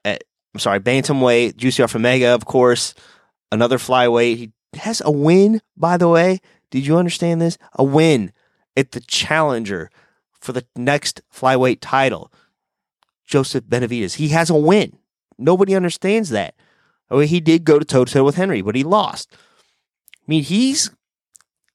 at 0.04 0.24
I'm 0.54 0.60
sorry, 0.60 0.80
bantamweight, 0.80 1.58
Juicy 1.58 1.84
Omega, 1.84 2.30
of 2.30 2.46
course, 2.46 2.94
another 3.52 3.78
flyweight. 3.78 4.38
He 4.38 4.52
has 4.76 5.02
a 5.04 5.12
win, 5.12 5.62
by 5.78 5.98
the 5.98 6.08
way. 6.10 6.40
Did 6.72 6.86
you 6.86 6.98
understand 6.98 7.42
this? 7.42 7.58
A 7.74 7.84
win 7.84 8.34
at 8.76 8.92
the 8.92 9.00
challenger 9.02 9.90
for 10.40 10.52
the 10.52 10.66
next 10.76 11.22
flyweight 11.32 11.80
title. 11.82 12.32
Joseph 13.26 13.66
Benavidez. 13.66 14.16
He 14.16 14.30
has 14.30 14.50
a 14.50 14.56
win. 14.56 14.98
Nobody 15.38 15.76
understands 15.76 16.30
that. 16.30 16.56
I 17.10 17.16
mean, 17.16 17.28
he 17.28 17.40
did 17.40 17.64
go 17.64 17.80
to 17.80 17.86
toe 17.86 18.06
to 18.06 18.12
toe 18.12 18.24
with 18.24 18.36
Henry, 18.36 18.62
but 18.62 18.76
he 18.76 18.84
lost. 18.84 19.30
I 19.34 20.26
mean, 20.28 20.44
he's 20.44 20.90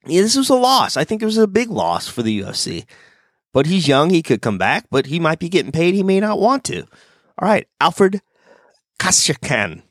yeah, 0.07 0.23
this 0.23 0.37
was 0.37 0.49
a 0.49 0.55
loss. 0.55 0.97
I 0.97 1.05
think 1.05 1.23
it 1.23 1.27
was 1.27 1.39
a 1.39 1.47
big 1.47 1.71
loss 1.71 2.09
for 2.09 2.23
the 2.23 2.41
UFC. 2.41 2.87
But 3.53 3.67
he's 3.67 3.89
young. 3.89 4.11
He 4.11 4.23
could 4.23 4.43
come 4.43 4.59
back, 4.59 4.87
but 4.91 5.07
he 5.07 5.19
might 5.19 5.39
be 5.39 5.49
getting 5.49 5.73
paid. 5.73 5.95
He 5.95 6.03
may 6.03 6.21
not 6.21 6.39
want 6.39 6.65
to. 6.65 6.83
All 7.39 7.49
right, 7.49 7.67
Alfred 7.81 8.21
Khashakyan. 8.99 9.83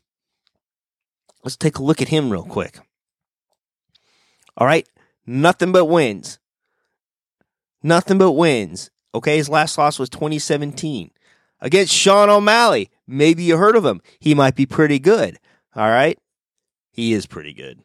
Let's 1.43 1.57
take 1.57 1.77
a 1.77 1.83
look 1.83 2.01
at 2.01 2.09
him 2.09 2.29
real 2.29 2.43
quick. 2.43 2.79
All 4.57 4.67
right, 4.67 4.87
nothing 5.25 5.71
but 5.71 5.85
wins. 5.85 6.39
Nothing 7.83 8.17
but 8.17 8.33
wins. 8.33 8.89
Okay, 9.15 9.37
his 9.37 9.49
last 9.49 9.77
loss 9.77 9.97
was 9.97 10.09
2017 10.09 11.11
against 11.61 11.93
Sean 11.93 12.29
O'Malley. 12.29 12.89
Maybe 13.07 13.43
you 13.43 13.57
heard 13.57 13.75
of 13.75 13.85
him. 13.85 14.01
He 14.19 14.35
might 14.35 14.55
be 14.55 14.65
pretty 14.65 14.99
good. 14.99 15.39
All 15.75 15.89
right, 15.89 16.19
he 16.91 17.13
is 17.13 17.25
pretty 17.25 17.53
good. 17.53 17.81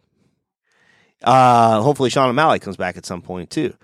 Uh, 1.23 1.81
hopefully, 1.81 2.11
Sean 2.11 2.29
O'Malley 2.29 2.59
comes 2.59 2.77
back 2.77 2.97
at 2.97 3.07
some 3.07 3.23
point 3.23 3.51
too. 3.51 3.75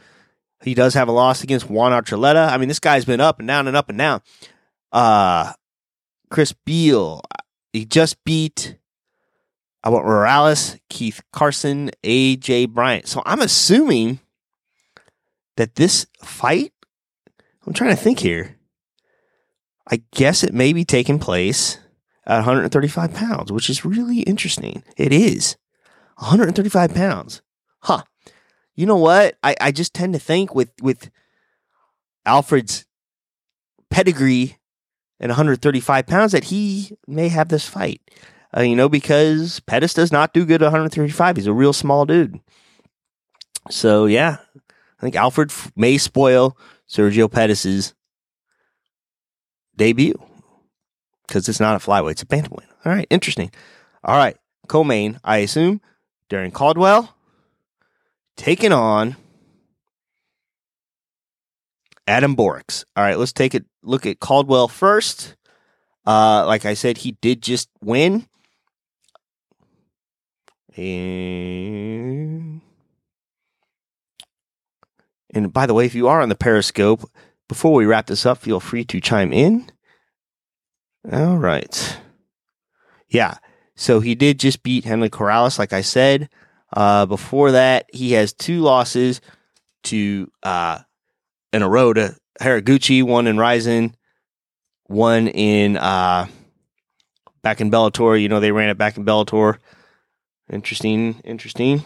He 0.63 0.75
does 0.75 0.95
have 0.95 1.09
a 1.09 1.13
loss 1.13 1.45
against 1.45 1.71
Juan 1.71 1.93
Archuleta. 1.93 2.49
I 2.51 2.59
mean, 2.59 2.69
this 2.69 2.81
guy's 2.81 3.05
been 3.05 3.21
up 3.21 3.39
and 3.39 3.47
down 3.47 3.69
and 3.69 3.77
up 3.77 3.89
and 3.89 3.99
down. 3.99 4.23
Uh, 4.91 5.53
Chris 6.31 6.53
Beal, 6.65 7.23
he 7.73 7.85
just 7.85 8.23
beat 8.25 8.77
I 9.83 9.91
want 9.91 10.07
Morales, 10.07 10.77
Keith 10.89 11.23
Carson, 11.33 11.91
AJ 12.03 12.71
Bryant. 12.71 13.07
So 13.07 13.23
I'm 13.25 13.41
assuming 13.41 14.21
that 15.57 15.77
this 15.77 16.07
fight, 16.23 16.73
I'm 17.67 17.73
trying 17.73 17.91
to 17.91 17.97
think 17.97 18.19
here. 18.19 18.57
I 19.91 20.03
guess 20.13 20.43
it 20.43 20.53
may 20.53 20.73
be 20.73 20.85
taking 20.85 21.19
place 21.19 21.79
at 22.27 22.37
135 22.37 23.15
pounds, 23.15 23.51
which 23.53 23.71
is 23.71 23.85
really 23.85 24.21
interesting. 24.21 24.83
It 24.97 25.13
is 25.13 25.57
135 26.19 26.95
pounds. 26.95 27.43
Huh. 27.81 28.03
You 28.75 28.87
know 28.87 28.97
what? 28.97 29.37
I, 29.43 29.57
I 29.61 29.73
just 29.73 29.95
tend 29.95 30.13
to 30.15 30.19
think 30.19 30.55
with, 30.55 30.71
with 30.83 31.11
Alfred's 32.27 32.87
pedigree 33.91 34.59
and 35.21 35.31
135 35.31 36.07
pounds 36.07 36.33
that 36.33 36.45
he 36.45 36.93
may 37.07 37.29
have 37.29 37.49
this 37.49 37.67
fight. 37.67 38.01
Uh, 38.57 38.63
you 38.63 38.77
know, 38.77 38.89
because 38.89 39.61
Pettis 39.61 39.95
does 39.95 40.11
not 40.11 40.33
do 40.33 40.47
good 40.47 40.63
at 40.63 40.67
135. 40.67 41.37
He's 41.37 41.47
a 41.47 41.53
real 41.53 41.73
small 41.73 42.07
dude. 42.07 42.41
So, 43.71 44.07
yeah, 44.07 44.39
I 44.57 45.03
think 45.03 45.17
Alfred 45.17 45.53
may 45.77 45.99
spoil 45.99 46.57
Sergio 46.89 47.31
Pettis's 47.31 47.95
debut 49.77 50.15
because 51.27 51.49
it's 51.49 51.61
not 51.61 51.77
a 51.77 51.85
flyweight, 51.85 52.13
it's 52.13 52.23
a 52.23 52.27
bantamweight. 52.27 52.67
All 52.85 52.93
right, 52.93 53.07
interesting. 53.11 53.51
All 54.03 54.17
right, 54.17 54.37
co-main, 54.67 55.21
I 55.23 55.39
assume, 55.39 55.83
Darrion 56.29 56.53
Caldwell 56.53 57.15
taking 58.37 58.73
on 58.73 59.17
Adam 62.07 62.35
Borics. 62.35 62.85
All 62.97 63.05
right, 63.05 63.19
let's 63.19 63.33
take 63.33 63.55
a 63.55 63.63
look 63.83 64.07
at 64.07 64.21
Caldwell 64.21 64.69
first. 64.69 65.37
Uh, 66.07 66.47
like 66.47 66.65
I 66.65 66.75
said, 66.75 66.99
he 66.99 67.13
did 67.13 67.43
just 67.43 67.69
win. 67.83 68.27
And 70.77 72.61
and 75.35 75.53
by 75.53 75.67
the 75.67 75.75
way, 75.75 75.85
if 75.85 75.95
you 75.95 76.09
are 76.09 76.23
on 76.23 76.29
the 76.29 76.35
Periscope, 76.35 77.11
before 77.49 77.75
we 77.75 77.85
wrap 77.85 78.07
this 78.07 78.25
up, 78.25 78.39
feel 78.39 78.61
free 78.61 78.85
to 78.85 79.01
chime 79.01 79.33
in. 79.33 79.71
All 81.11 81.37
right. 81.37 81.99
Yeah. 83.09 83.39
So 83.79 84.01
he 84.01 84.17
did 84.17 84.41
just 84.41 84.65
beat 84.65 84.85
Henry 84.85 85.09
Corrales, 85.09 85.57
like 85.59 85.73
I 85.73 85.83
said. 85.83 86.29
Uh, 86.73 87.07
before 87.07 87.53
that, 87.53 87.87
he 87.93 88.13
has 88.13 88.33
two 88.33 88.61
losses 88.61 89.21
to 89.85 90.31
uh, 90.43 90.81
in 91.53 91.63
a 91.63 91.69
row 91.69 91.93
to 91.93 92.17
Horiguchi, 92.41 93.05
one 93.05 93.29
in 93.29 93.39
Rizin, 93.39 93.95
one 94.85 95.29
in 95.29 95.77
uh, 95.77 96.27
back 97.43 97.61
in 97.61 97.71
Bellator. 97.71 98.21
You 98.21 98.29
know, 98.29 98.41
they 98.41 98.51
ran 98.51 98.69
it 98.69 98.79
back 98.79 98.97
in 98.97 99.05
Bellator. 99.05 99.59
Interesting, 100.51 101.21
interesting. 101.25 101.85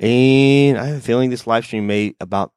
And 0.00 0.78
I 0.78 0.86
have 0.86 0.96
a 0.96 1.00
feeling 1.00 1.28
this 1.28 1.46
live 1.46 1.66
stream 1.66 1.86
may 1.86 2.14
about 2.18 2.52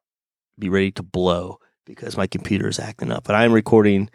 be 0.58 0.70
ready 0.70 0.92
to 0.92 1.04
blow 1.04 1.60
because 1.86 2.16
my 2.16 2.28
computer 2.28 2.70
is 2.70 2.80
acting 2.80 3.12
up. 3.12 3.26
But 3.26 3.36
I'm 3.36 3.52
recording 3.52 4.10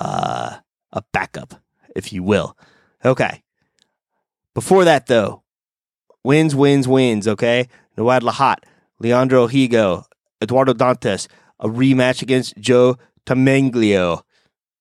uh, 0.00 0.56
a 0.92 1.02
backup, 1.12 1.54
if 2.00 2.12
you 2.12 2.22
will. 2.22 2.56
Okay. 3.04 3.42
Before 4.54 4.84
that, 4.84 5.06
though, 5.06 5.42
wins, 6.24 6.54
wins, 6.54 6.88
wins. 6.88 7.28
Okay. 7.28 7.68
Noad 7.96 8.22
Lahat, 8.22 8.56
Leandro 8.98 9.46
Higo, 9.46 10.04
Eduardo 10.42 10.72
Dantas, 10.72 11.28
a 11.60 11.68
rematch 11.68 12.22
against 12.22 12.56
Joe 12.56 12.96
Taimanglo. 13.26 14.22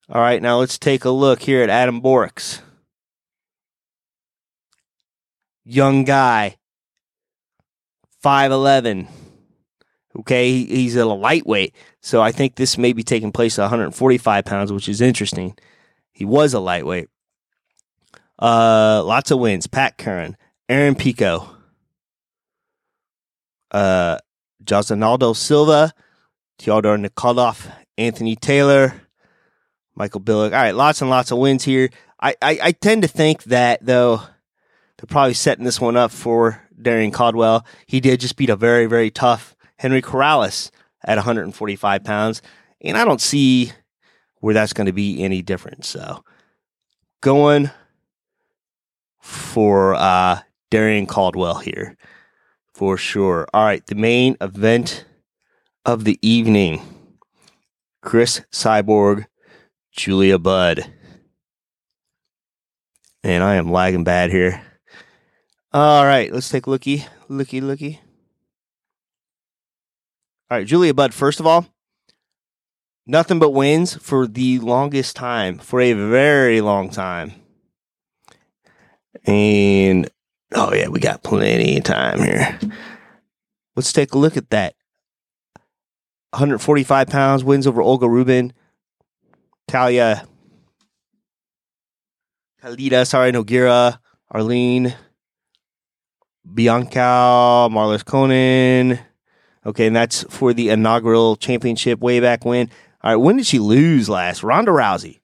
All 0.10 0.22
right. 0.22 0.42
Now 0.42 0.60
let's 0.60 0.80
take 0.80 1.04
a 1.04 1.10
look 1.10 1.42
here 1.42 1.62
at 1.62 1.70
Adam 1.70 2.02
Borics. 2.02 2.62
Young 5.66 6.04
guy, 6.04 6.58
5'11. 8.24 9.08
Okay, 10.20 10.52
he's 10.66 10.96
a 10.96 11.06
lightweight, 11.06 11.76
so 12.02 12.22
I 12.22 12.32
think 12.32 12.56
this 12.56 12.78
may 12.78 12.94
be 12.94 13.04
taking 13.04 13.32
place 13.32 13.60
at 13.60 13.64
145 13.64 14.44
pounds, 14.44 14.74
which 14.74 14.90
is 14.90 15.02
interesting. 15.02 15.56
He 16.20 16.26
was 16.26 16.54
a 16.54 16.60
lightweight. 16.60 17.08
Uh, 18.38 19.02
lots 19.06 19.32
of 19.32 19.40
wins. 19.40 19.68
Pat 19.68 19.98
Curran, 19.98 20.36
Aaron 20.68 20.96
Pico, 20.96 21.50
uh, 23.72 24.18
Josinaldo 24.62 25.34
Silva, 25.34 25.94
Theodore 26.58 26.98
Nikolov, 26.98 27.72
Anthony 27.98 28.36
Taylor, 28.36 29.02
Michael 29.96 30.20
Billick. 30.20 30.52
All 30.52 30.62
right, 30.62 30.76
lots 30.76 31.02
and 31.02 31.10
lots 31.10 31.32
of 31.32 31.38
wins 31.38 31.64
here. 31.64 31.90
I, 32.22 32.36
I, 32.42 32.60
I 32.64 32.72
tend 32.74 33.04
to 33.04 33.08
think 33.08 33.44
that 33.44 33.86
though 33.86 34.18
they're 34.98 35.08
probably 35.08 35.34
setting 35.34 35.64
this 35.64 35.80
one 35.80 35.96
up 35.96 36.12
for 36.12 36.62
Darrion 36.78 37.14
Caldwell. 37.14 37.66
He 37.88 38.02
did 38.02 38.20
just 38.20 38.36
beat 38.36 38.50
a 38.50 38.58
very 38.58 38.88
very 38.88 39.10
tough 39.10 39.56
Henry 39.78 40.02
Corrales 40.02 40.70
at 41.02 41.16
145 41.16 42.04
pounds. 42.04 42.42
And 42.82 42.98
I 42.98 43.06
don't 43.06 43.22
see 43.22 43.72
where 44.40 44.54
that's 44.54 44.74
going 44.74 44.88
to 44.88 44.94
be 44.94 45.24
any 45.24 45.42
different. 45.42 45.86
So 45.86 46.24
going 47.22 47.70
for 49.20 49.96
uh, 49.96 50.40
Darrion 50.72 51.08
Caldwell 51.08 51.60
here 51.60 51.98
for 52.74 52.98
sure. 52.98 53.48
All 53.54 53.66
right, 53.66 53.86
the 53.86 53.96
main 53.96 54.38
event 54.42 55.06
of 55.86 56.04
the 56.04 56.18
evening 56.22 56.82
Cris 58.02 58.42
Cyborg, 58.52 59.26
Julia 59.92 60.40
Budd. 60.40 60.92
And 63.24 63.44
I 63.44 63.56
am 63.56 63.72
lagging 63.72 64.06
bad 64.06 64.32
here. 64.32 64.62
All 65.74 66.06
right, 66.06 66.32
let's 66.34 66.50
take 66.50 66.68
a 66.68 66.70
looky, 66.70 67.06
looky, 67.28 67.60
looky. 67.60 68.00
All 70.50 70.58
right, 70.58 70.66
Julia 70.66 70.94
Budd, 70.94 71.14
first 71.14 71.40
of 71.40 71.46
all, 71.46 71.68
nothing 73.10 73.40
but 73.40 73.50
wins 73.50 73.96
for 73.96 74.28
the 74.28 74.60
longest 74.60 75.16
time, 75.16 75.58
for 75.58 75.82
a 75.82 75.94
very 75.94 76.62
long 76.62 76.90
time. 76.90 77.34
And 79.26 80.10
oh 80.54 80.74
yeah, 80.74 80.88
we 80.90 81.00
got 81.00 81.24
plenty 81.24 81.78
of 81.78 81.84
time 81.84 82.20
here. 82.20 82.60
Let's 83.76 83.92
take 83.92 84.14
a 84.14 84.18
look 84.18 84.38
at 84.38 84.52
that. 84.52 84.76
145 86.32 87.08
pounds, 87.08 87.44
wins 87.44 87.66
over 87.66 87.82
Olga 87.82 88.08
Rubin, 88.08 88.54
Talia, 89.68 90.28
Khalida, 92.62 93.08
sorry, 93.08 93.32
Nogueira, 93.32 93.98
Arlene, 94.30 94.94
Bianca, 96.54 97.68
Marloes 97.72 98.04
Coenen. 98.04 99.00
Okay, 99.66 99.88
and 99.88 99.96
that's 99.96 100.24
for 100.30 100.54
the 100.54 100.70
inaugural 100.70 101.36
championship 101.36 102.00
way 102.00 102.20
back 102.20 102.46
when. 102.46 102.70
All 103.02 103.12
right, 103.12 103.16
when 103.16 103.38
did 103.38 103.46
she 103.46 103.60
lose 103.60 104.10
last? 104.10 104.44
Ronda 104.44 104.72
Rousey, 104.72 105.20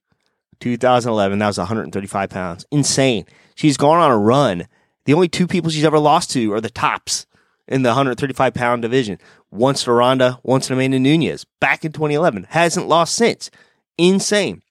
2011. 0.60 1.38
That 1.38 1.46
was 1.46 1.58
135 1.58 2.30
pounds. 2.30 2.64
Insane. 2.70 3.26
She's 3.54 3.76
gone 3.76 3.98
on 3.98 4.10
a 4.10 4.18
run. 4.18 4.66
The 5.04 5.14
only 5.14 5.28
two 5.28 5.46
people 5.46 5.70
she's 5.70 5.84
ever 5.84 5.98
lost 5.98 6.30
to 6.32 6.52
are 6.52 6.60
the 6.60 6.70
tops 6.70 7.26
in 7.68 7.82
the 7.82 7.90
135 7.90 8.54
pound 8.54 8.82
division. 8.82 9.18
Once 9.50 9.84
to 9.84 9.92
Ronda, 9.92 10.38
once 10.42 10.68
to 10.68 10.72
Amanda 10.72 10.98
Nunes. 10.98 11.44
Back 11.60 11.84
in 11.84 11.92
2011. 11.92 12.46
Hasn't 12.50 12.88
lost 12.88 13.14
since. 13.14 13.50
Insane. 13.98 14.62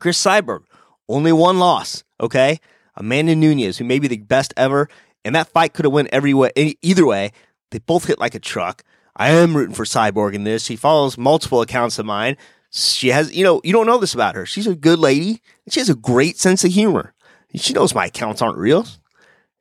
Cris 0.00 0.22
Cyborg, 0.22 0.64
only 1.08 1.32
one 1.32 1.58
loss. 1.58 2.02
Okay. 2.20 2.58
Amanda 2.96 3.34
Nunes, 3.34 3.78
who 3.78 3.84
may 3.84 3.98
be 3.98 4.08
the 4.08 4.18
best 4.18 4.52
ever. 4.56 4.88
And 5.24 5.34
that 5.34 5.48
fight 5.48 5.72
could 5.74 5.84
have 5.84 5.92
went 5.92 6.08
every 6.12 6.34
way, 6.34 6.50
either 6.56 7.06
way. 7.06 7.32
They 7.70 7.78
both 7.78 8.06
hit 8.06 8.18
like 8.18 8.34
a 8.34 8.40
truck. 8.40 8.82
I 9.16 9.30
am 9.30 9.56
rooting 9.56 9.74
for 9.74 9.84
Cyborg 9.84 10.34
in 10.34 10.44
this. 10.44 10.64
She 10.64 10.76
follows 10.76 11.18
multiple 11.18 11.60
accounts 11.60 11.98
of 11.98 12.06
mine. 12.06 12.36
She 12.70 13.08
has, 13.08 13.34
you 13.34 13.44
know, 13.44 13.60
you 13.62 13.72
don't 13.72 13.86
know 13.86 13.98
this 13.98 14.14
about 14.14 14.34
her. 14.34 14.46
She's 14.46 14.66
a 14.66 14.74
good 14.74 14.98
lady. 14.98 15.42
And 15.64 15.72
she 15.72 15.80
has 15.80 15.90
a 15.90 15.94
great 15.94 16.38
sense 16.38 16.64
of 16.64 16.72
humor. 16.72 17.14
She 17.54 17.74
knows 17.74 17.94
my 17.94 18.06
accounts 18.06 18.40
aren't 18.40 18.56
real 18.56 18.86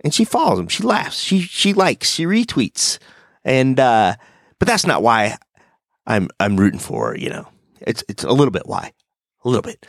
and 0.03 0.13
she 0.13 0.25
follows 0.25 0.57
them. 0.57 0.67
She 0.67 0.83
laughs. 0.83 1.19
She 1.19 1.41
she 1.41 1.73
likes. 1.73 2.09
She 2.09 2.25
retweets. 2.25 2.97
And 3.43 3.79
uh, 3.79 4.15
but 4.59 4.67
that's 4.67 4.85
not 4.85 5.03
why 5.03 5.37
I'm 6.05 6.29
I'm 6.39 6.57
rooting 6.57 6.79
for 6.79 7.09
her. 7.09 7.17
You 7.17 7.29
know, 7.29 7.47
it's 7.79 8.03
it's 8.09 8.23
a 8.23 8.31
little 8.31 8.51
bit 8.51 8.65
why, 8.65 8.91
a 9.45 9.49
little 9.49 9.61
bit. 9.61 9.85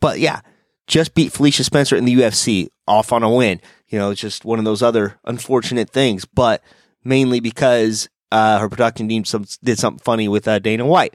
But 0.00 0.20
yeah, 0.20 0.40
just 0.86 1.14
beat 1.14 1.32
Felicia 1.32 1.64
Spencer 1.64 1.96
in 1.96 2.04
the 2.04 2.14
UFC 2.14 2.68
off 2.86 3.12
on 3.12 3.22
a 3.22 3.30
win. 3.30 3.60
You 3.88 3.98
know, 3.98 4.10
it's 4.10 4.20
just 4.20 4.44
one 4.44 4.58
of 4.58 4.64
those 4.64 4.82
other 4.82 5.18
unfortunate 5.24 5.90
things. 5.90 6.24
But 6.24 6.62
mainly 7.04 7.40
because 7.40 8.08
uh, 8.32 8.58
her 8.58 8.68
production 8.68 9.08
team 9.08 9.24
some, 9.24 9.46
did 9.62 9.78
something 9.78 10.02
funny 10.02 10.28
with 10.28 10.46
uh, 10.48 10.58
Dana 10.58 10.86
White. 10.86 11.14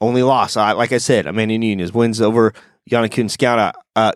Only 0.00 0.22
loss, 0.22 0.56
uh, 0.56 0.74
like 0.76 0.92
I 0.92 0.98
said, 0.98 1.26
Amanda 1.26 1.58
Nunes 1.58 1.92
wins 1.92 2.20
over 2.20 2.54
Yana 2.90 3.10
Kunitskaya, 3.10 3.72
uh, 3.94 4.12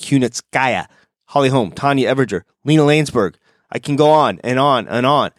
Kunitskaya 0.00 0.86
Holly 1.26 1.48
Holm, 1.48 1.72
Tonya 1.72 2.14
Evinger, 2.14 2.42
Lena 2.64 2.82
Länsberg. 2.82 3.34
I 3.70 3.78
can 3.78 3.96
go 3.96 4.10
on 4.10 4.40
and 4.44 4.58
on 4.58 4.88
and 4.88 5.04
on. 5.04 5.30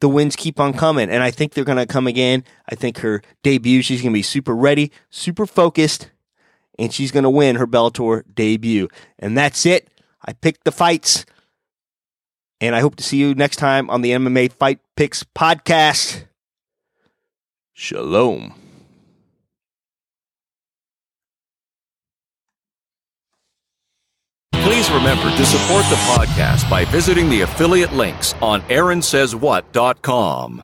The 0.00 0.08
wins 0.08 0.34
keep 0.34 0.58
on 0.58 0.72
coming, 0.72 1.10
and 1.10 1.22
I 1.22 1.30
think 1.30 1.52
they're 1.52 1.64
going 1.64 1.76
to 1.76 1.86
come 1.86 2.06
again. 2.06 2.42
I 2.68 2.74
think 2.74 2.98
her 2.98 3.20
debut, 3.42 3.82
she's 3.82 4.00
going 4.00 4.12
to 4.12 4.18
be 4.18 4.22
super 4.22 4.56
ready, 4.56 4.90
super 5.10 5.44
focused, 5.44 6.10
and 6.78 6.92
she's 6.92 7.12
going 7.12 7.24
to 7.24 7.30
win 7.30 7.56
her 7.56 7.66
Bellator 7.66 8.22
debut. 8.34 8.88
And 9.18 9.36
that's 9.36 9.66
it. 9.66 9.88
I 10.24 10.32
picked 10.32 10.64
the 10.64 10.72
fights, 10.72 11.26
and 12.60 12.74
I 12.74 12.80
hope 12.80 12.96
to 12.96 13.02
see 13.02 13.16
you 13.16 13.34
next 13.34 13.56
time 13.56 13.88
on 13.90 14.02
the 14.02 14.10
MMA 14.12 14.52
Fight 14.52 14.80
Picks 14.96 15.22
podcast. 15.24 16.24
Shalom. 17.72 18.54
Please 24.52 24.90
remember 24.90 25.30
to 25.36 25.46
support 25.46 25.84
the 25.86 25.96
podcast 26.16 26.68
by 26.70 26.84
visiting 26.84 27.28
the 27.28 27.40
affiliate 27.40 27.92
links 27.92 28.34
on 28.40 28.60
AaronSaysWhat.com. 28.62 30.58